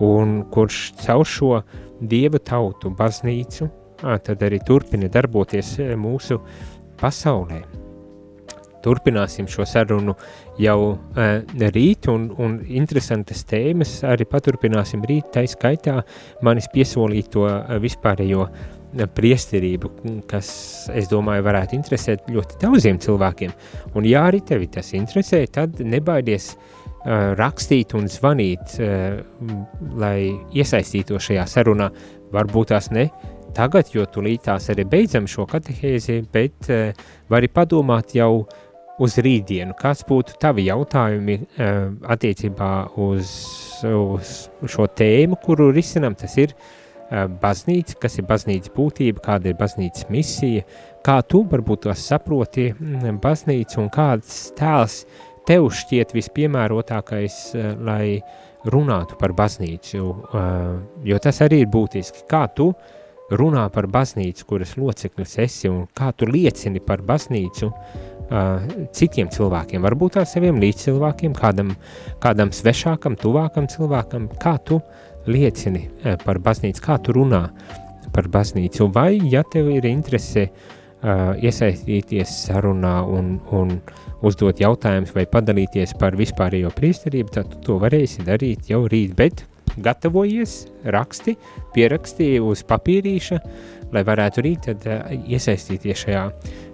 un 0.06 0.40
kurš 0.54 0.88
caur 1.02 1.26
šo 1.26 1.52
Dieva 1.98 2.38
tautu, 2.38 2.92
baznīcu, 2.94 3.66
tad 4.00 4.46
arī 4.46 4.60
turpina 4.66 5.10
darboties 5.12 5.76
mūsu 5.98 6.40
pasaulē. 7.00 7.62
Turpināsim 8.78 9.48
šo 9.50 9.64
sarunu 9.66 10.14
jau 10.62 10.78
rīt, 11.74 12.06
un, 12.12 12.28
un 12.38 12.58
interesantas 12.70 13.42
tēmas 13.50 13.98
arī 14.06 14.26
paturpināsim 14.30 15.02
rīt, 15.08 15.32
tā 15.34 15.42
skaitā 15.50 15.98
manis 16.46 16.70
piesolīto 16.72 17.42
vispārējo 17.82 18.46
priesterību, 19.14 19.90
kas, 20.30 20.50
es 20.96 21.08
domāju, 21.10 21.44
varētu 21.44 21.76
interesēt 21.76 22.28
ļoti 22.32 22.60
daudziem 22.62 23.00
cilvēkiem. 23.02 23.52
Un 23.98 24.06
ja 24.08 24.24
arī 24.30 24.40
tevi 24.46 24.70
tas 24.72 24.94
interesē, 24.96 25.42
tad 25.52 25.82
nebaidies 25.84 26.54
uh, 26.54 27.34
rakstīt 27.38 27.92
un 27.98 28.08
zvanīt, 28.08 28.78
uh, 28.80 29.18
lai 30.00 30.30
iesaistītos 30.56 31.28
šajā 31.28 31.44
sarunā. 31.50 31.90
Varbūt 32.32 32.72
tās 32.72 32.90
ne 32.92 33.08
tagad, 33.58 33.92
jo 33.94 34.06
tūlīt 34.06 34.46
tās 34.48 34.70
arī 34.72 34.86
beidzam 34.88 35.28
šo 35.28 35.46
katehēzi, 35.50 36.22
bet 36.32 36.72
uh, 36.72 37.06
vari 37.30 37.50
padomāt 37.52 38.14
jau 38.16 38.46
uz 39.02 39.20
rītdienu. 39.22 39.76
Kāds 39.78 40.06
būtu 40.08 40.38
tavi 40.42 40.66
jautājumi 40.70 41.38
uh, 41.42 41.78
attiecībā 42.14 42.72
uz, 43.04 43.30
uz 43.86 44.34
šo 44.70 44.88
tēmu, 44.90 45.38
kuru 45.44 45.72
risinam, 45.74 46.16
tas 46.18 46.38
ir 46.40 46.54
uh, 46.54 46.76
Eh, 47.08 47.24
baznīca, 47.40 47.94
kas 48.02 48.18
ir 48.20 48.26
baznīcas 48.28 48.72
būtība, 48.74 49.22
kāda 49.24 49.48
ir 49.48 49.56
baznīcas 49.56 50.10
misija, 50.12 50.66
kā 51.04 51.16
tu 51.24 51.40
varbūt 51.48 51.86
to 51.86 51.94
saproti 51.96 52.66
mm, 52.74 53.16
baznīcu 53.22 53.80
un 53.80 53.88
kāds 53.88 54.50
tēls 54.58 54.98
tev 55.48 55.70
šķiet 55.72 56.12
vispiemērotākais, 56.12 57.38
eh, 57.56 57.70
lai 57.80 58.20
runātu 58.68 59.16
par 59.16 59.32
baznīcu, 59.32 60.02
eh, 60.04 60.76
jo 61.08 61.20
tas 61.24 61.40
arī 61.46 61.62
ir 61.64 61.72
būtiski, 61.72 62.26
kā 62.28 62.44
tu 62.52 62.74
runā 63.30 63.66
par 63.72 63.88
baznīcu, 63.92 64.46
kuras 64.48 64.76
loceklis 64.80 65.38
esi 65.44 65.68
un 65.68 65.86
kā 65.96 66.12
tu 66.16 66.28
liecini 66.28 66.80
par 66.84 67.02
baznīcu 67.06 67.72
citiem 68.92 69.30
cilvēkiem, 69.32 69.80
varbūt 69.80 70.18
ar 70.20 70.26
saviem 70.28 70.58
līdzcilvēkiem, 70.60 71.32
kādam, 71.32 71.70
kādam 72.20 72.50
svešākam, 72.52 73.14
tuvākam 73.16 73.64
cilvēkam, 73.72 74.26
kā 74.42 74.58
tu 74.68 74.76
uh, 74.76 74.98
liecini 75.28 75.84
eh, 76.04 76.16
par 76.24 76.40
baznīcu, 76.42 76.82
kā 76.82 76.98
tu 77.02 77.14
runā 77.16 77.44
par 78.14 78.28
baznīcu, 78.32 78.88
vai 78.94 79.18
ja 79.28 79.42
tev 79.52 79.68
ir 79.68 79.84
interese 79.84 80.46
uh, 80.48 81.34
iesaistīties 81.36 82.30
sarunā 82.46 82.94
un, 83.04 83.34
un 83.52 83.74
uzdot 84.24 84.62
jautājumus 84.62 85.12
vai 85.12 85.26
padalīties 85.28 85.92
par 86.00 86.16
vispārējo 86.16 86.72
priesterību, 86.74 87.34
tad 87.34 87.52
tu 87.52 87.60
to 87.66 87.76
varēsi 87.82 88.24
darīt 88.24 88.72
jau 88.72 88.86
rīt, 88.88 89.12
bet 89.18 89.44
gatavojies, 89.84 90.60
raksti, 90.94 91.36
pieraksti 91.74 92.30
uz 92.44 92.64
papīrīša, 92.68 93.38
lai 93.94 94.02
varētu 94.06 94.44
rīt 94.44 94.68
tad 94.68 94.88
uh, 94.88 95.12
iesaistīties 95.28 96.04
šajā 96.06 96.24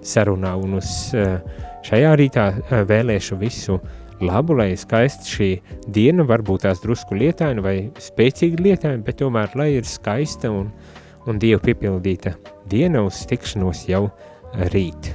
sarunā 0.04 0.54
un 0.60 0.78
uz 0.80 0.90
uh, 1.16 1.38
šajā 1.86 2.14
rītā 2.20 2.48
uh, 2.54 2.80
vēlēšu 2.88 3.38
visu 3.40 3.78
labu, 4.24 4.56
lai 4.58 4.72
skaisti 4.78 5.34
šī 5.36 5.50
diena, 5.94 6.26
varbūt 6.28 6.66
tās 6.66 6.82
drusku 6.84 7.18
lietaina 7.18 7.64
vai 7.64 7.76
spēcīga 8.00 8.62
lietaina, 8.68 9.02
bet 9.04 9.20
tomēr, 9.22 9.56
lai 9.58 9.72
ir 9.78 9.88
skaista 9.88 10.52
un, 10.52 10.70
un 11.26 11.42
Dievu 11.42 11.64
piepildīta 11.66 12.36
diena 12.70 13.04
uz 13.06 13.24
tikšanos 13.30 13.86
jau 13.90 14.06
rīt. 14.74 15.14